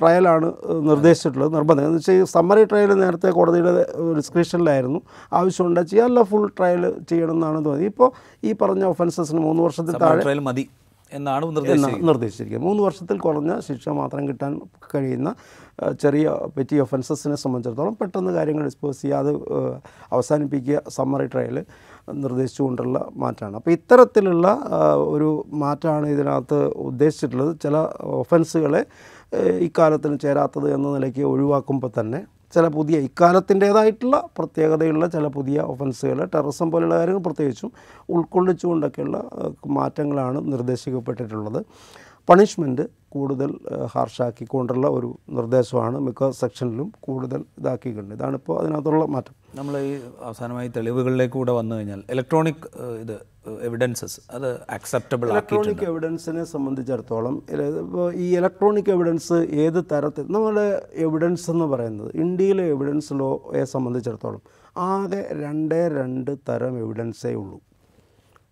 [0.00, 0.48] ട്രയലാണ്
[0.90, 1.84] നിർദ്ദേശിച്ചിട്ടുള്ളത് നിർബന്ധം.
[1.86, 3.72] എന്ന് വെച്ചാൽ സമ്മറി ട്രയൽ നേരത്തെ കോടതിയുടെ
[4.18, 5.00] ഡിസ്ക്രിപ്ഷനിലായിരുന്നു.
[5.40, 8.10] ആവശ്യമുണ്ട് അല്ല ഫുൾ ട്രയൽ ചെയ്യണം എന്നാണ് തോന്നി ഇപ്പോൾ
[8.44, 10.66] ഈ പറഞ്ഞ ഒഫൻസസിന് മൂന്ന് വർഷത്തിൽ താഴെ മതി.
[11.18, 11.44] എന്നാണ്
[12.08, 12.66] നിർദ്ദേശിച്ചിരിക്കുന്നത്.
[12.68, 14.52] മൂന്ന് വർഷത്തിൽ കുറഞ്ഞ ശിക്ഷ മാത്രം കിട്ടാൻ
[14.92, 15.30] കഴിയുന്ന
[16.02, 19.32] ചെറിയ പെറ്റി ഒഫൻസസിനെ സംബന്ധിച്ചിടത്തോളം പെട്ടെന്ന് കാര്യങ്ങൾ ഡിസ്പോസ് ചെയ്യുക അത്
[20.14, 21.58] അവസാനിപ്പിക്കുക സമ്മറി ട്രയൽ
[22.24, 24.46] നിർദ്ദേശിച്ചുകൊണ്ടുള്ള മാറ്റമാണ് അപ്പോൾ ഇത്തരത്തിലുള്ള
[25.14, 25.30] ഒരു
[25.62, 27.52] മാറ്റമാണ് ഇതിനകത്ത് ഉദ്ദേശിച്ചിട്ടുള്ളത്.
[27.64, 27.76] ചില
[28.22, 28.82] ഒഫൻസുകളെ
[29.68, 32.20] ഇക്കാലത്തിന് ചേരാത്തത് എന്ന നിലയ്ക്ക് ഒഴിവാക്കുമ്പോൾ തന്നെ
[32.54, 37.72] ചില പുതിയ ഇക്കാലത്തിന്റേതായിട്ടുള്ള പ്രത്യേകതയുള്ള ചില പുതിയ ഒഫൻസുകൾ ടെററിസം പോലെയുള്ള കാര്യങ്ങൾ പ്രത്യേകിച്ചും
[38.08, 39.18] ഉൾക്കൊള്ളിച്ചുകൊണ്ടൊക്കെയുള്ള
[39.66, 41.60] മാറ്റങ്ങളാണ് നിർദ്ദേശിക്കപ്പെട്ടിട്ടുള്ളത്.
[42.28, 43.50] പണിഷ്മെന്റ് കൂടുതൽ
[43.94, 48.12] ഹാർഷാക്കിക്കൊണ്ടുള്ള ഒരു നിർദ്ദേശമാണ് മിക്ക സെക്ഷനിലും കൂടുതൽ ഇതാക്കിയിട്ടുണ്ട്.
[48.14, 49.34] ഇതാണിപ്പോൾ അതിനകത്തുള്ള മാറ്റം.
[49.58, 49.92] നമ്മൾ ഈ
[50.28, 52.66] അവസാനമായി തെളിവുകളിലേക്ക് കൂടെ വന്നു കഴിഞ്ഞാൽ ഇലക്ട്രോണിക്
[53.02, 53.16] ഇത്
[53.68, 57.36] എവിഡൻസസ് അത് അക്സെപ്റ്റബിൾ ഇലക്ട്രോണിക് എവിഡൻസിനെ സംബന്ധിച്ചിടത്തോളം
[58.24, 60.66] ഈ ഇലക്ട്രോണിക് എവിഡൻസ് ഏത് തരത്തിൽ നമ്മുടെ
[61.06, 64.42] എവിഡൻസ് എന്ന് പറയുന്നത് ഇന്ത്യയിലെ എവിഡൻസ് ലോയെ സംബന്ധിച്ചിടത്തോളം
[64.90, 67.58] ആകെ രണ്ടേ രണ്ട് തരം എവിഡൻസേ ഉള്ളൂ.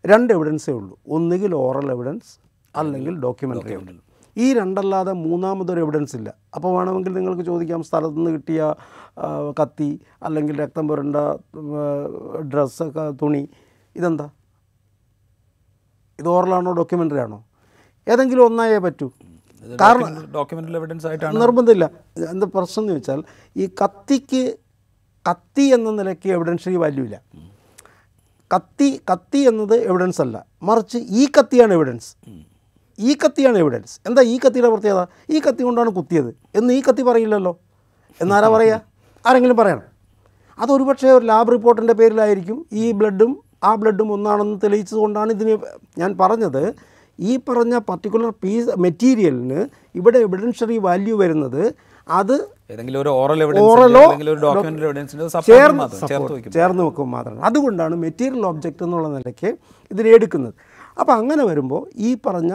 [0.05, 0.94] രണ്ട് എവിഡൻസേ ഉള്ളൂ.
[1.09, 2.33] ഒന്നുകിൽ ഓറൽ എവിഡൻസ്
[2.75, 4.05] അല്ലെങ്കിൽ ഡോക്യുമെന്ററി എവിഡൻസ്
[4.38, 6.29] ഈ രണ്ടല്ലാതെ മൂന്നാമതൊരു എവിഡൻസ് ഇല്ല.
[6.55, 8.61] അപ്പോൾ വേണമെങ്കിൽ നിങ്ങൾക്ക് ചോദിക്കാം സ്ഥലത്ത് നിന്ന് കിട്ടിയ
[9.61, 9.88] കത്തി
[10.22, 11.16] അല്ലെങ്കിൽ രക്തം പുരണ്ട
[12.53, 12.87] ഡ്രസ്സ്
[13.22, 13.42] തുണി
[13.96, 14.27] ഇതെന്താ?
[16.20, 17.38] ഇത് ഓറലാണോ ഡോക്യുമെന്ററി ആണോ?
[18.07, 19.09] ഏതെങ്കിലും ഒന്നായേ പറ്റൂ.
[19.81, 21.87] കാരണം ഡോക്യുമെന്റൽ എവിഡൻസ് ആയിട്ടാണ് നിർബന്ധമില്ല.
[22.33, 23.20] എന്താ പ്രശ്നം എന്ന് വെച്ചാൽ
[23.57, 24.42] ഈ കത്തിക്ക്
[25.31, 27.16] കത്തി എന്ന നിലയ്ക്ക് എവിഡൻഷ്യറി വാല്യൂ ഇല്ല.
[28.51, 30.37] കത്തി കത്തി എന്നത് എവിഡൻസ് അല്ല.
[30.68, 32.11] മറിച്ച് ഈ കത്തിയാണ് എവിഡൻസ്
[32.99, 35.03] ഈ കത്തിയാണ് എവിഡൻസ് എന്താ ഈ കത്തിയുടെ പ്രത്യേകത?
[35.35, 36.31] ഈ കത്തി കൊണ്ടാണ് കുത്തിയത്.
[36.59, 37.53] എന്ന് ഈ കത്തി പറയില്ലല്ലോ.
[38.21, 38.77] എന്നാരാ പറയുക
[39.25, 39.85] ആരെങ്കിലും പറയണം.
[40.59, 43.33] അതൊരു പക്ഷേ ഒരു ലാബ് റിപ്പോർട്ടിന്റെ പേരിലായിരിക്കും ഈ ബ്ലഡും
[43.69, 45.55] ആ ബ്ലഡും ഒന്നാണെന്ന് തെളിയിച്ചതുകൊണ്ടാണ് ഇതിന്
[46.01, 46.63] ഞാൻ പറഞ്ഞത്.
[47.19, 49.61] ഈ പറഞ്ഞ പർട്ടിക്കുലർ പീസ് മെറ്റീരിയലിന്
[49.99, 51.63] ഇവിടെ എവിഡൻഷറി വാല്യൂ വരുന്നത്
[52.19, 52.35] അത്
[52.73, 54.03] ഏതെങ്കിലും ഒരു ഓറൽ ഓറലോ
[56.57, 59.51] ചേർന്ന് വെക്കും മാത്രമാണ് അതുകൊണ്ടാണ് മെറ്റീരിയൽ ഒബ്ജക്റ്റ് എന്നുള്ള നിലയ്ക്ക്
[59.91, 60.55] ഇതിനെ എടുക്കുന്നത്.
[60.99, 62.53] അപ്പോൾ അങ്ങനെ വരുമ്പോൾ ഈ പറഞ്ഞ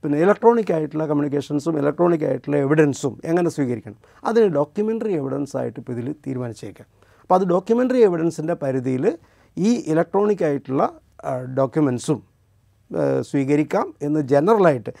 [0.00, 3.98] പിന്നെ ഇലക്ട്രോണിക് ആയിട്ടുള്ള കമ്മ്യൂണിക്കേഷൻസും ഇലക്ട്രോണിക് ആയിട്ടുള്ള എവിഡൻസും എങ്ങനെ സ്വീകരിക്കണം?
[4.24, 6.88] അതിന് ഡോക്യുമെന്ററി എവിഡൻസ് ആയിട്ട് ഇപ്പോൾ ഇതിൽ തീരുമാനിച്ചേക്കാം.
[7.22, 9.06] അപ്പോൾ അത് ഡോക്യുമെന്ററി എവിഡൻസിന്റെ പരിധിയിൽ
[9.56, 10.82] ഈ ഇലക്ട്രോണിക് ആയിട്ടുള്ള
[11.60, 12.20] ഡോക്യുമെൻസും
[13.30, 14.92] സ്വീകരിക്കാം എന്ന് ജനറലായിട്ട്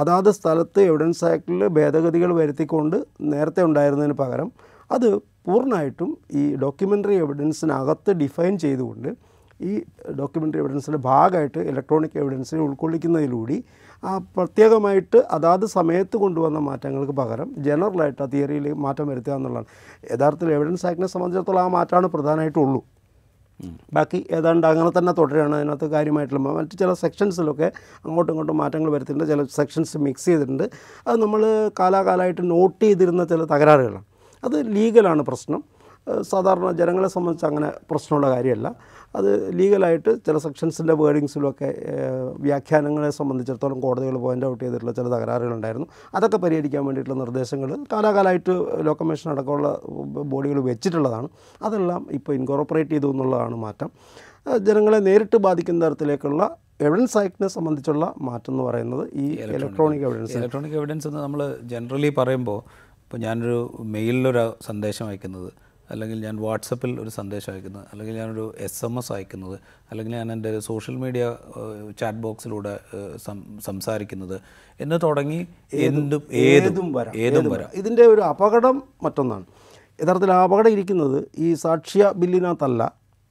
[0.00, 2.96] അതാത് സ്ഥലത്ത് എവിഡൻസ് ആക്ടിൽ ഭേദഗതികൾ വരുത്തിക്കൊണ്ട്
[3.32, 4.48] നേരത്തെ ഉണ്ടായിരുന്നതിന് പകരം
[4.90, 5.08] അത്
[5.46, 9.10] പൂർണമായിട്ടും ഈ ഡോക്യുമെന്ററി എവിഡൻസിനകത്ത് ഡിഫൈൻ ചെയ്തുകൊണ്ട്
[9.60, 9.82] ഈ
[10.18, 13.62] ഡോക്യുമെന്ററി എവിഡൻസിന്റെ ഭാഗമായിട്ട് ഇലക്ട്രോണിക് എവിഡൻസിനെ ഉൾക്കൊള്ളിക്കുന്നതിലൂടെ
[14.04, 19.66] ആ പ്രത്യേകമായിട്ട് അതാത് സമയത്ത് കൊണ്ടുവന്ന മാറ്റങ്ങൾക്ക് പകരം ജനറലായിട്ട് ആ തിയറിയിൽ മാറ്റം വരുത്തുക എന്നുള്ളതാണ്.
[20.12, 22.82] യഥാർത്ഥത്തിൽ എവിഡൻസ് ആക്ടിനെ സംബന്ധിച്ചിടത്തോളം ആ മാറ്റമാണ് പ്രധാനമായിട്ടുള്ളൂ
[23.92, 25.54] ബാക്കി ഏതാണ്ട് അങ്ങനെ തന്നെ തുടരുകയാണ്.
[25.54, 27.72] അതിനകത്ത് കാര്യമായിട്ടുള്ള മറ്റ് ചില സെക്ഷൻസിലൊക്കെ
[28.04, 29.30] അങ്ങോട്ടും ഇങ്ങോട്ടും മാറ്റങ്ങൾ വരുത്തിയിട്ടുണ്ട്.
[29.32, 30.64] ചില സെക്ഷൻസ് മിക്സ് ചെയ്തിട്ടുണ്ട്.
[31.06, 34.04] അത് നമ്മൾ കാലാകാലമായിട്ട് നോട്ട് ചെയ്തിരുന്ന ചില തകരാറുകളാണ്.
[34.44, 35.62] അത് ലീഗലാണ് പ്രശ്നം.
[36.20, 38.74] സാധാരണ ജനങ്ങളെ സംബന്ധിച്ച് അങ്ങനെ പ്രശ്നമുള്ള കാര്യമല്ല.
[39.14, 41.70] അത് ലീഗലായിട്ട് ചില സെക്ഷൻസിന്റെ വേർഡിങ്സിലൊക്കെ
[42.46, 45.88] വ്യാഖ്യാനങ്ങളെ സംബന്ധിച്ചിടത്തോളം കോടതികൾ പോയിന്റ് ഔട്ട് ചെയ്തിട്ടുള്ള ചില തകരാറുകളുണ്ടായിരുന്നു.
[46.14, 48.54] അതൊക്കെ പരിഹരിക്കാൻ വേണ്ടിയിട്ടുള്ള നിർദ്ദേശങ്ങൾ കാലാകാലമായിട്ട്
[48.88, 49.70] ലോ കമ്മീഷൻ അടക്കമുള്ള
[50.32, 51.28] ബോഡികൾ വെച്ചിട്ടുള്ളതാണ്.
[51.62, 53.90] അതെല്ലാം ഇപ്പോൾ ഇൻകോർപ്പറേറ്റ് ചെയ്തു എന്നുള്ളതാണ് മാറ്റം.
[54.68, 56.42] ജനങ്ങളെ നേരിട്ട് ബാധിക്കുന്ന തരത്തിലേക്കുള്ള
[56.88, 61.40] എവിഡൻസ് ആക്ടിനെ സംബന്ധിച്ചുള്ള മാറ്റം എന്ന് പറയുന്നത് ഈ ഇലക്ട്രോണിക് എവിഡൻസ് ഇലക്ട്രോണിക് എവിഡൻസ് എന്ന് നമ്മൾ
[61.72, 62.60] ജനറലി പറയുമ്പോൾ
[63.02, 63.58] ഇപ്പോൾ ഞാനൊരു
[63.94, 65.50] മെയിലിലൊരു സന്ദേശം അയക്കുന്നത്.
[65.90, 69.56] അല്ലെങ്കിൽ ഞാൻ വാട്സപ്പിൽ ഒരു സന്ദേശം അയക്കുന്നത് അല്ലെങ്കിൽ ഞാനൊരു എസ് എം എസ് അയക്കുന്നത്
[69.90, 71.24] അല്ലെങ്കിൽ ഞാൻ എന്റെ സോഷ്യൽ മീഡിയ
[72.00, 72.78] ചാറ്റ് ബോക്സിലൂടെ
[73.66, 74.36] സംസാരിക്കുന്നത്
[74.80, 77.70] എന്ന് തുടങ്ങി എന്തും ഏതും ഏതും വരാം ഏതും വരാം.
[77.74, 79.46] ഇതിന്റെ ഒരു അപകടം മറ്റൊന്നാണ്.
[80.02, 82.82] യഥാർത്ഥത്തിൽ ആ അപകടം ഇരിക്കുന്നത് ഈ സാക്ഷ്യ ബില്ലിനകത്തല്ല.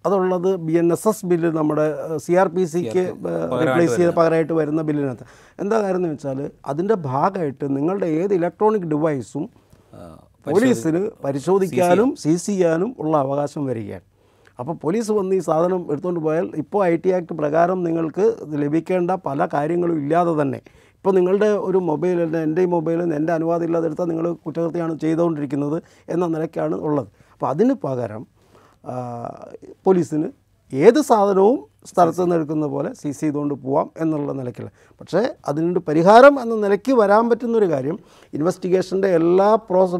[0.05, 1.85] അതുള്ളത് B N S S bill നമ്മുടെ
[2.17, 3.03] സി ആർ പി സിക്ക്
[3.61, 5.25] റീപ്ലേസ് ചെയ്ത് പകരമായിട്ട് വരുന്ന ബില്ലിനകത്ത്.
[5.59, 9.45] എന്താ കാര്യം എന്ന് വെച്ചാൽ അതിന്റെ ഭാഗമായിട്ട് നിങ്ങളുടെ ഏത് ഇലക്ട്രോണിക് ഡിവൈസും
[10.45, 14.06] പോലീസിന് പരിശോധിക്കാനും സീസ് ചെയ്യാനും ഉള്ള അവകാശം വരികയാണ്.
[14.60, 18.25] അപ്പോൾ പോലീസ് വന്ന് ഈ സാധനം എടുത്തുകൊണ്ട് പോയാൽ ഇപ്പോൾ ഐ ടി ആക്ട് പ്രകാരം നിങ്ങൾക്ക്
[18.63, 20.60] ലഭിക്കേണ്ട പല കാര്യങ്ങളും ഇല്ലാതെ തന്നെ.
[20.97, 25.78] ഇപ്പോൾ നിങ്ങളുടെ ഒരു മൊബൈൽ എന്റെ ഈ മൊബൈലിൽ എന്റെ അനുവാദം ഇല്ലാതെ എടുത്താൽ നിങ്ങൾ കുറ്റകൃത്യമാണ് ചെയ്തുകൊണ്ടിരിക്കുന്നത്
[26.13, 27.10] എന്ന നിലയ്ക്കാണ് ഉള്ളത്.
[27.34, 28.25] അപ്പോൾ അതിന് പകരം
[29.86, 30.30] പോലീസിന്
[30.73, 34.69] ഏത് സാധനവും സ്ഥലത്ത് നിന്ന് എടുക്കുന്ന പോലെ സീസ് ചെയ്തുകൊണ്ട് പോവാം എന്നുള്ള നിലയ്ക്കല്ല.
[34.99, 37.99] പക്ഷേ അതിനൊരു പരിഹാരം എന്ന നിലയ്ക്ക് വരാൻ പറ്റുന്നൊരു കാര്യം
[38.34, 39.91] ഇൻവെസ്റ്റിഗേഷന്റെ എല്ലാ പ്രോസ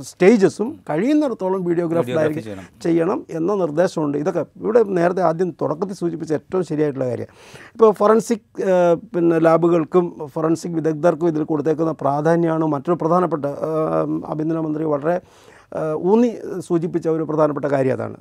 [0.00, 2.66] സ്റ്റേജസും കഴിയുന്നിടത്തോളം വീഡിയോഗ്രാഫിലായിരിക്കും ചെയ്യണം.
[2.82, 4.18] ചെയ്യണം എന്ന നിർദ്ദേശമുണ്ട്.
[4.18, 7.26] ഇതൊക്കെ ഇവിടെ നേരത്തെ ആദ്യം തുടക്കത്തിൽ സൂചിപ്പിച്ച ഏറ്റവും ശരിയായിട്ടുള്ള കാര്യം.
[7.72, 8.46] ഇപ്പോൾ ഫോറൻസിക്
[9.16, 13.44] പിന്നെ ലാബുകൾക്കും ഫോറൻസിക് വിദഗ്ധർക്കും ഇതിൽ കൊടുത്തേക്കുന്ന പ്രാധാന്യമാണ് മറ്റൊരു പ്രധാനപ്പെട്ട
[14.32, 15.20] ആഭ്യന്തരമന്ത്രി വളരെ
[15.96, 18.16] ഊന്നി സൂചിപ്പിച്ച ഒരു പ്രധാനപ്പെട്ട കാര്യം അതാണ്.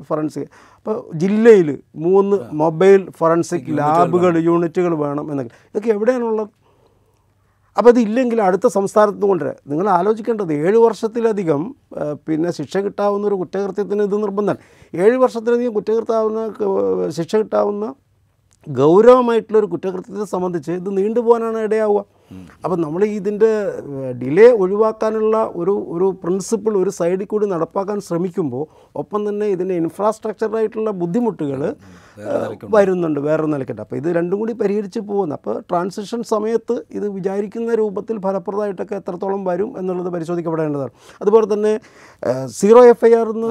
[0.00, 5.54] ഫോറൻസിക് അപ്പോൾ ജില്ലയിൽ മൂന്ന് മൊബൈൽ ഫോറൻസിക് ലാബുകൾ യൂണിറ്റുകൾ വേണം എന്നൊക്കെ.
[5.64, 6.48] ഇതൊക്കെ എവിടെയാണുള്ളത്?
[7.78, 9.54] അപ്പോൾ അതില്ലെങ്കിൽ അടുത്ത സംസ്ഥാനത്ത് കൊണ്ടുവരാം.
[9.66, 11.76] നിങ്ങൾ ആലോചിക്കേണ്ടത് ഏഴ് വർഷത്തിലധികം
[12.28, 14.58] പിന്നെ ശിക്ഷ കിട്ടാവുന്ന ഒരു കുറ്റകൃത്യത്തിന് ഇത് നിർബന്ധമാണ്.
[14.96, 17.94] ഏഴ് വർഷത്തിലധികം കുറ്റകൃത്താവുന്ന ക- ശിക്ഷ കിട്ടാവുന്ന
[18.68, 22.04] ഗൗരവമായിട്ടുള്ളൊരു കുറ്റകൃത്യത്തെ സംബന്ധിച്ച് ഇത് നീണ്ടുപോകാനാണ് ഇടയാവുക.
[22.64, 23.50] അപ്പം നമ്മൾ ഇതിന്റെ
[24.18, 28.64] ഡിലേ ഒഴിവാക്കാനുള്ള ഒരു ഒരു പ്രിൻസിപ്പിൾ ഒരു സൈഡിൽ കൂടി നടപ്പാക്കാൻ ശ്രമിക്കുമ്പോൾ
[28.94, 31.62] ഒപ്പം തന്നെ ഇതിന്റെ ഇൻഫ്രാസ്ട്രക്ചറായിട്ടുള്ള ബുദ്ധിമുട്ടുകൾ
[32.74, 33.82] വരുന്നുണ്ട് വേറൊരു നിലയ്ക്കുണ്ട്.
[33.84, 35.34] അപ്പോൾ ഇത് രണ്ടും കൂടി പരിഹരിച്ച് പോകുന്നു.
[35.38, 40.92] അപ്പോൾ ട്രാൻസിഷൻ സമയത്ത് ഇത് വിചാരിക്കുന്ന രൂപത്തിൽ ഫലപ്രദമായിട്ടൊക്കെ എത്രത്തോളം വരും എന്നുള്ളത് പരിശോധിക്കപ്പെടേണ്ടതാണ്.
[41.22, 41.72] അതുപോലെ തന്നെ
[42.60, 43.50] സീറോ എഫ് ഐ ആർ എന്ന്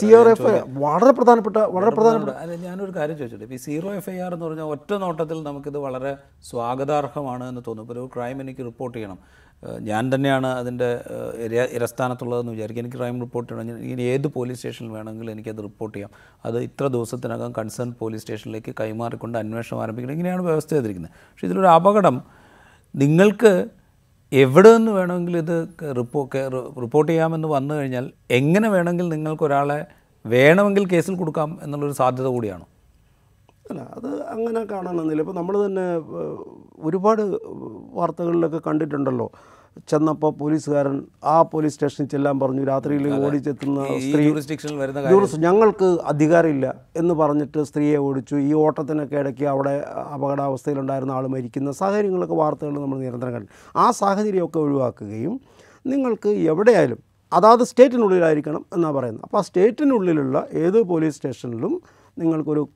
[0.00, 3.44] സീറോ എഫ് ഐ വളരെ പ്രധാനപ്പെട്ട വളരെ പ്രധാനപ്പെട്ട അല്ല ഞാനൊരു കാര്യം ചോദിച്ചിട്ട്.
[3.48, 6.12] ഇപ്പോൾ ഈ സീറോ എഫ് ഐ ആർ എന്ന് പറഞ്ഞാൽ ഒറ്റ നോട്ടത്തിൽ നമുക്കിത് വളരെ
[6.50, 7.88] സ്വാഗതാർഹമാണ് എന്ന് തോന്നുന്നു.
[7.90, 9.18] ഇപ്പോൾ ഒരു ക്രൈം എനിക്ക് റിപ്പോർട്ട് ചെയ്യണം.
[9.80, 10.88] ഞാൻ തന്നെയാണ് അതിന്റെ
[11.76, 12.82] ഇരസ്ഥാനത്തുള്ളതെന്ന് വിചാരിക്കും.
[12.82, 13.78] എനിക്ക് ക്രൈം റിപ്പോർട്ട് ചെയ്യണം.
[13.78, 16.10] ഇനി ഏത് പോലീസ് സ്റ്റേഷനിൽ വേണമെങ്കിലും എനിക്കത് റിപ്പോർട്ട് ചെയ്യാം.
[16.44, 20.12] അത് ഇത്ര ദിവസത്തിനകം കൺസേൺ പോലീസ് സ്റ്റേഷനിലേക്ക് കൈമാറിക്കൊണ്ട് അന്വേഷണം ആരംഭിക്കണം.
[20.12, 21.12] ഇങ്ങനെയാണ് വ്യവസ്ഥ ചെയ്തിരിക്കുന്നത്.
[21.30, 22.18] പക്ഷേ ഇതിലൊരു അപകടം
[22.94, 23.52] നിങ്ങൾക്ക്
[24.32, 25.56] എവിടെ നിന്ന് വേണമെങ്കിലും ഇത്
[25.96, 26.28] റിപ്പോ
[26.82, 29.86] റിപ്പോർട്ട് ചെയ്യാമെന്ന് വന്നു കഴിഞ്ഞാൽ എങ്ങനെ വേണമെങ്കിൽ നിങ്ങൾക്ക് ഒരാളെ
[30.26, 32.64] വേണമെങ്കിൽ കേസിൽ കൊടുക്കാം എന്നുള്ളൊരു സാധ്യത കൂടിയാണ്?
[33.70, 35.84] അല്ല അത് അങ്ങനെ കാണണമെന്നില്ല ഇപ്പോൾ നമ്മൾ തന്നെ
[36.78, 37.22] ഒരുപാട്
[37.92, 39.32] വാർത്തകളിലൊക്കെ കണ്ടിട്ടുണ്ടല്ലോ.
[39.90, 42.64] ചെന്നപ്പോൾ പോലീസുകാരൻ ആ പോലീസ് സ്റ്റേഷനിൽ ചെല്ലാൻ പറഞ്ഞു.
[42.64, 44.24] രാത്രിയിൽ ഓടിച്ചെത്തുന്ന സ്ത്രീ
[45.10, 48.36] ടൂറിസ്റ്റ് ഞങ്ങൾക്ക് അധികാരമില്ല എന്ന് പറഞ്ഞിട്ട് സ്ത്രീയെ ഓടിച്ചു.
[48.36, 49.74] ഈ ഓട്ടത്തിനൊക്കെ ഇടയ്ക്ക് അവിടെ
[50.14, 53.50] അപകടാവസ്ഥയിലുണ്ടായിരുന്ന ആൾ മരിക്കുന്ന സാഹചര്യങ്ങളൊക്കെ വാർത്തകൾ നമ്മൾ നിരന്തരം കണ്ടു.
[53.76, 55.34] ആ സാഹചര്യമൊക്കെ ഒഴിവാക്കുകയും
[55.86, 57.00] നിങ്ങൾക്ക് എവിടെയായാലും
[57.32, 59.24] അതാത് സ്റ്റേറ്റിനുള്ളിലായിരിക്കണം എന്നാണ് പറയുന്നത്.
[59.26, 61.82] അപ്പോൾ ആ സ്റ്റേറ്റിനുള്ളിലുള്ള ഏത് പോലീസ് സ്റ്റേഷനിലും
[62.18, 62.68] നിങ്ങൾക്കൊരു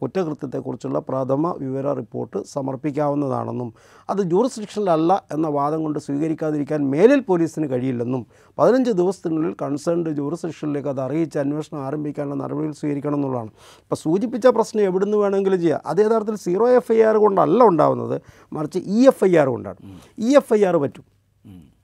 [0.00, 3.72] കുറ്റകൃത്യത്തെക്കുറിച്ചുള്ള പ്രഥമ വിവര റിപ്പോർട്ട് സമർപ്പിക്കാവുന്നതാണെന്നും
[4.10, 8.26] അത് ജൂറിസ്ഡിക്ഷനിലല്ല എന്ന വാദം കൊണ്ട് സ്വീകരിക്കാതിരിക്കാൻ മേലിൽ പോലീസിന് കഴിയില്ലെന്നും
[8.58, 13.50] പതിനഞ്ച് ദിവസത്തിനുള്ളിൽ കൺസേൺഡ് ജൂറിസ്ഡിക്ഷനിലേക്ക് അത് അറിയിച്ച് അന്വേഷണം ആരംഭിക്കാനുള്ള നടപടികൾ സ്വീകരിക്കണം എന്നുള്ളതാണ്.
[13.82, 15.80] ഇപ്പോൾ സൂചിപ്പിച്ച പ്രശ്നം എവിടുന്ന് വേണമെങ്കിലും ചെയ്യാം.
[15.86, 18.20] അത് യഥാർത്ഥത്തിൽ സീറോ എഫ് ഐ ആർ കൊണ്ടല്ല ഉണ്ടാവുന്നത്
[18.52, 19.76] മറിച്ച് ഇ എഫ് ഐ ആർ കൊണ്ടാണ്.
[20.18, 21.04] ഇ എഫ് ഐ ആർ പറ്റും.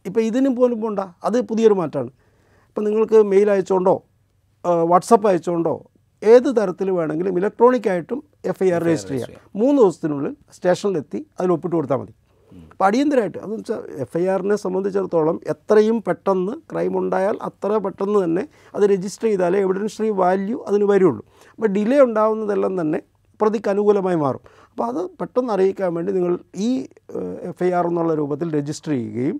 [0.06, 1.00] ഇപ്പോൾ ഇതിനും പോലും പോണ്ട.
[1.24, 2.10] അത് പുതിയൊരു മാറ്റമാണ്
[2.68, 4.02] ഇപ്പം നിങ്ങൾക്ക് മെയിൽ അയച്ചുകൊണ്ടോ
[4.64, 5.88] വാട്സപ്പ് അയച്ചുകൊണ്ടോ
[6.32, 8.18] ഏത് തരത്തിൽ വേണമെങ്കിലും ഇലക്ട്രോണിക് ആയിട്ടും
[8.50, 9.40] എഫ് ഐ ആർ രജിസ്റ്റർ ചെയ്യാം.
[9.60, 12.12] മൂന്ന് ദിവസത്തിനുള്ളിൽ സ്റ്റേഷനിലെത്തി അതിൽ ഒപ്പിട്ട് കൊടുത്താൽ മതി.
[12.72, 18.42] അപ്പോൾ അടിയന്തരമായിട്ട് അതെന്ന് വെച്ചാൽ എഫ് ഐ ആറിനെ സംബന്ധിച്ചിടത്തോളം എത്രയും പെട്ടെന്ന് ക്രൈം ഉണ്ടായാൽ അത്ര പെട്ടെന്ന് തന്നെ
[18.74, 21.22] അത് രജിസ്റ്റർ ചെയ്താലേ എവിഡൻഷറി വാല്യൂ അതിന് വരുള്ളൂ.
[21.58, 23.00] അപ്പോൾ ഡിലേ ഉണ്ടാകുന്നതെല്ലാം തന്നെ
[23.40, 24.42] പ്രതിക്ക് അനുകൂലമായി മാറും.
[24.70, 26.34] അപ്പോൾ അത് പെട്ടെന്ന് അറിയിക്കാൻ വേണ്ടി നിങ്ങൾ
[26.66, 26.70] ഈ
[27.50, 29.38] എഫ് ഐ ആർ എന്നുള്ള രൂപത്തിൽ രജിസ്റ്റർ ചെയ്യുകയും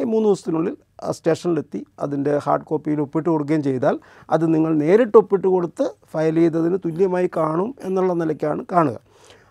[0.00, 0.74] ഈ മൂന്ന് ദിവസത്തിനുള്ളിൽ
[1.16, 3.96] സ്റ്റേഷനിലെത്തി അതിന്റെ ഹാർഡ് കോപ്പിയിൽ ഒപ്പിട്ട് കൊടുക്കുകയും ചെയ്താൽ
[4.34, 8.98] അത് നിങ്ങൾ നേരിട്ട് ഒപ്പിട്ട് കൊടുത്ത് ഫയൽ ചെയ്തതിന് തുല്യമായി കാണും എന്നുള്ള നിലയ്ക്കാണ് കാണുക.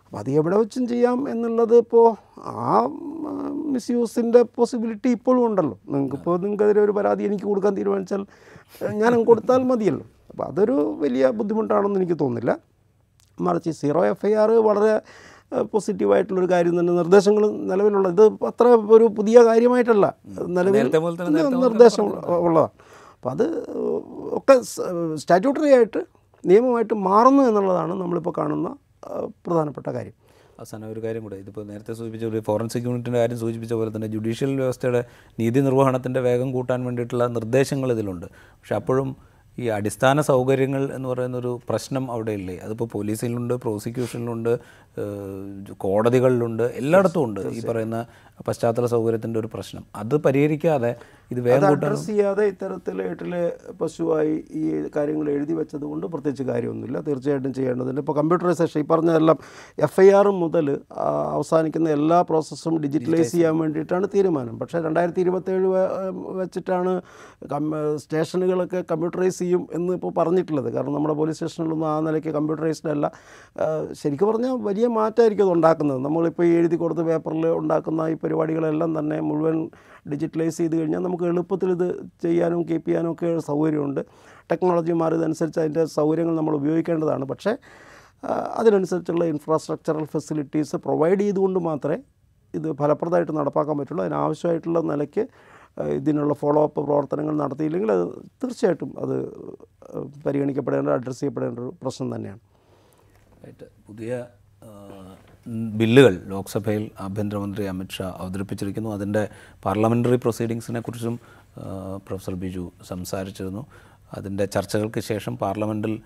[0.06, 2.06] അപ്പോൾ അത് എവിടെ വെച്ചും ചെയ്യാം എന്നുള്ളത് ഇപ്പോൾ
[2.40, 2.88] ആ
[3.74, 5.78] മിസ്യൂസിന്റെ പോസിബിലിറ്റി ഇപ്പോഴും ഉണ്ടല്ലോ.
[5.92, 8.22] നിങ്ങൾക്കിപ്പോൾ നിങ്ങൾക്കെതിരെ ഒരു പരാതി എനിക്ക് കൊടുക്കാൻ തീരുമാനിച്ചാൽ
[9.02, 10.06] ഞാൻ കൊടുത്താൽ മതിയല്ലോ.
[10.32, 12.54] അപ്പോൾ അതൊരു വലിയ ബുദ്ധിമുട്ടാണെന്ന് എനിക്ക് തോന്നുന്നില്ല.
[13.38, 14.94] മറിച്ച് സീറോ എഫ് ഐ ആർ വളരെ
[15.62, 20.14] പോസിറ്റീവായിട്ടുള്ളൊരു കാര്യം തന്നെ നിർദ്ദേശങ്ങൾ നിലവിലുള്ള ഇത് അത്ര ഒരു പുതിയ കാര്യമായിട്ടല്ല.
[20.48, 20.92] നിലവിൽ
[21.66, 22.06] നിർദ്ദേശം
[22.38, 22.70] ഉള്ളതാണ്.
[23.16, 23.46] അപ്പം അത്
[24.38, 24.62] ഒക്കെ
[25.16, 26.06] സ്റ്റാറ്റ്യൂട്ടറി ആയിട്ട്
[26.46, 28.76] നിയമമായിട്ട് മാറുന്നു എന്നുള്ളതാണ് നമ്മളിപ്പോൾ കാണുന്ന
[29.48, 30.14] പ്രധാനപ്പെട്ട കാര്യം.
[30.60, 34.56] അവസാനം ഒരു കാര്യം കൂടെ ഇതിപ്പോൾ നേരത്തെ സൂചിപ്പിച്ച ഒരു ഫോറൻസിക് യൂണിറ്റിന്റെ കാര്യം സൂചിപ്പിച്ച പോലെ തന്നെ ജുഡീഷ്യൽ
[34.56, 35.04] വ്യവസ്ഥയുടെ
[35.40, 38.26] നീതി നിർവഹണത്തിന്റെ വേഗം കൂട്ടാൻ വേണ്ടിയിട്ടുള്ള നിർദ്ദേശങ്ങൾ ഇതിലുണ്ട്.
[38.26, 44.52] പക്ഷെ അപ്പോഴും ഈ അടിസ്ഥാന സൗകര്യങ്ങൾ എന്ന് പറയുന്നൊരു പ്രശ്നം അവിടെ ഇല്ലേ അതിപ്പോൾ പോലീസിലുണ്ട് പ്രോസിക്യൂഷനിലുണ്ട്
[45.78, 48.00] കോടതികളിലുണ്ട് എല്ലായിടത്തും ഉണ്ട് ഈ പറയുന്ന
[48.48, 49.84] പശ്ചാത്തല സൗകര്യത്തിന്റെ ഒരു പ്രശ്നം.
[49.96, 50.92] അത് പരിഹരിക്കാതെ
[51.34, 53.42] ഇത് അഡ്രസ് ചെയ്യാതെ ഇത്തരത്തിൽ എട്ടിലെ
[53.82, 54.64] പശുവായി ഈ
[54.96, 57.00] കാര്യങ്ങൾ എഴുതി വെച്ചത് കൊണ്ട് പ്രത്യേകിച്ച് കാര്യമൊന്നുമില്ല.
[57.08, 58.02] തീർച്ചയായിട്ടും ചെയ്യേണ്ടതുണ്ട്.
[58.04, 59.38] ഇപ്പോൾ കമ്പ്യൂട്ടറൈസേഷൻ ഈ പറഞ്ഞതെല്ലാം
[59.88, 60.68] എഫ് ഐ ആർ മുതൽ
[61.38, 64.56] അവസാനിക്കുന്ന എല്ലാ പ്രോസസ്സും ഡിജിറ്റലൈസ് ചെയ്യാൻ വേണ്ടിയിട്ടാണ് തീരുമാനം.
[64.60, 65.70] പക്ഷേ രണ്ടായിരത്തി ഇരുപത്തേഴ്
[66.42, 66.94] വെച്ചിട്ടാണ്
[68.04, 70.70] സ്റ്റേഷനുകളൊക്കെ കമ്പ്യൂട്ടറൈസ് ചെയ്യും എന്ന് ഇപ്പോൾ പറഞ്ഞിട്ടുള്ളത്.
[70.78, 73.06] കാരണം നമ്മുടെ പോലീസ് സ്റ്റേഷനിലൊന്നും ആ നിലയ്ക്ക് കമ്പ്യൂട്ടറൈസ്ഡ് അല്ല.
[74.02, 76.00] ശരിക്കും പറഞ്ഞാൽ വലിയ മാറ്റമായിരിക്കും അത് ഉണ്ടാക്കുന്നത്.
[76.08, 79.58] നമ്മളിപ്പോൾ എഴുതി കൊടുത്ത് പേപ്പറിൽ ഉണ്ടാക്കുന്ന ഈ പരിപാടികളെല്ലാം തന്നെ മുഴുവൻ
[80.12, 81.88] ഡിജിറ്റലൈസ് ചെയ്ത് കഴിഞ്ഞാൽ നമുക്ക് എളുപ്പത്തിൽ ഇത്
[82.24, 84.02] ചെയ്യാനും കീപ്പ് ചെയ്യാനും ഒക്കെ സൗകര്യമുണ്ട്.
[84.52, 87.26] ടെക്നോളജി മാറിയതനുസരിച്ച് അതിന്റെ സൗകര്യങ്ങൾ നമ്മൾ ഉപയോഗിക്കേണ്ടതാണ്.
[87.26, 87.52] പക്ഷേ
[88.60, 91.98] അതിനനുസരിച്ചുള്ള ഇൻഫ്രാസ്ട്രക്ചറൽ ഫെസിലിറ്റീസ് പ്രൊവൈഡ് ചെയ്തുകൊണ്ട് മാത്രമേ
[92.54, 94.02] ഇത് ഫലപ്രദമായിട്ട് നടപ്പാക്കാൻ പറ്റുള്ളൂ.
[94.04, 95.24] അതിനാവശ്യമായിട്ടുള്ള നിലയ്ക്ക്
[96.00, 98.06] ഇതിനുള്ള ഫോളോ അപ്പ് പ്രവർത്തനങ്ങൾ നടത്തിയില്ലെങ്കിൽ അത്
[98.44, 99.16] തീർച്ചയായിട്ടും അത്
[100.26, 102.42] പരിഗണിക്കപ്പെടേണ്ട അഡ്രസ്സ് ചെയ്യപ്പെടേണ്ട ഒരു പ്രശ്നം തന്നെയാണ്.
[103.88, 104.26] പുതിയ
[105.48, 108.90] ബില്ലുകൾ ലോക്സഭയിൽ ആഭ്യന്തരമന്ത്രി അമിത്ഷാ അവതരിപ്പിച്ചിരിക്കുന്നു.
[108.94, 109.28] അതിന്റെ
[109.66, 111.20] പാർലമെന്ററി പ്രൊസീഡിങ്സിനെ കുറിച്ചും
[112.08, 113.66] പ്രൊഫസർ ബിജു സംസാരിച്ചിരുന്നു.
[114.18, 116.02] അതിന്റെ ചർച്ചകൾക്ക് ശേഷം പാർലമെന്റിൽ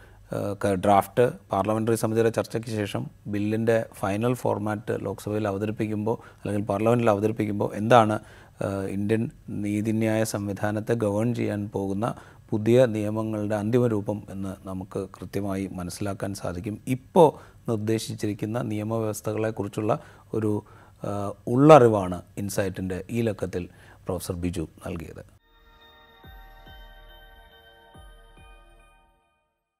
[0.85, 8.19] ഡ്രാഫ്റ്റ് പാർലമെന്ററി സമിതിയുടെ ചർച്ചയ്ക്ക് ശേഷം ബില്ലിന്റെ ഫൈനൽ ഫോർമാറ്റ് ലോക്സഭയിൽ അവതരിപ്പിക്കുമ്പോൾ അല്ലെങ്കിൽ പാർലമെന്റിൽ അവതരിപ്പിക്കുമ്പോൾ എന്താണ്
[8.89, 12.15] ഇന്ത്യൻ നീതിന്യായ സംവിധാനത്തെ ഗവേൺ ചെയ്യാൻ പോകുന്ന
[12.49, 16.77] പുതിയ നിയമങ്ങളുടെ അന്തിമ രൂപം എന്ന് നമുക്ക് കൃത്യമായി മനസ്സിലാക്കാൻ സാധിക്കും.
[16.87, 17.29] ഇപ്പോൾ
[17.72, 19.93] നിർദ്ദേശിച്ചിരിക്കുന്ന നിയമവ്യവസ്ഥകളെക്കുറിച്ചുള്ള
[20.38, 20.51] ഒരു
[21.53, 23.65] ഉള്ളറിവാണ് ഇൻസൈറ്റിന്റെ ഈ ലക്കത്തിൽ
[24.05, 25.22] പ്രൊഫസർ ബിജു നൽകിയത്.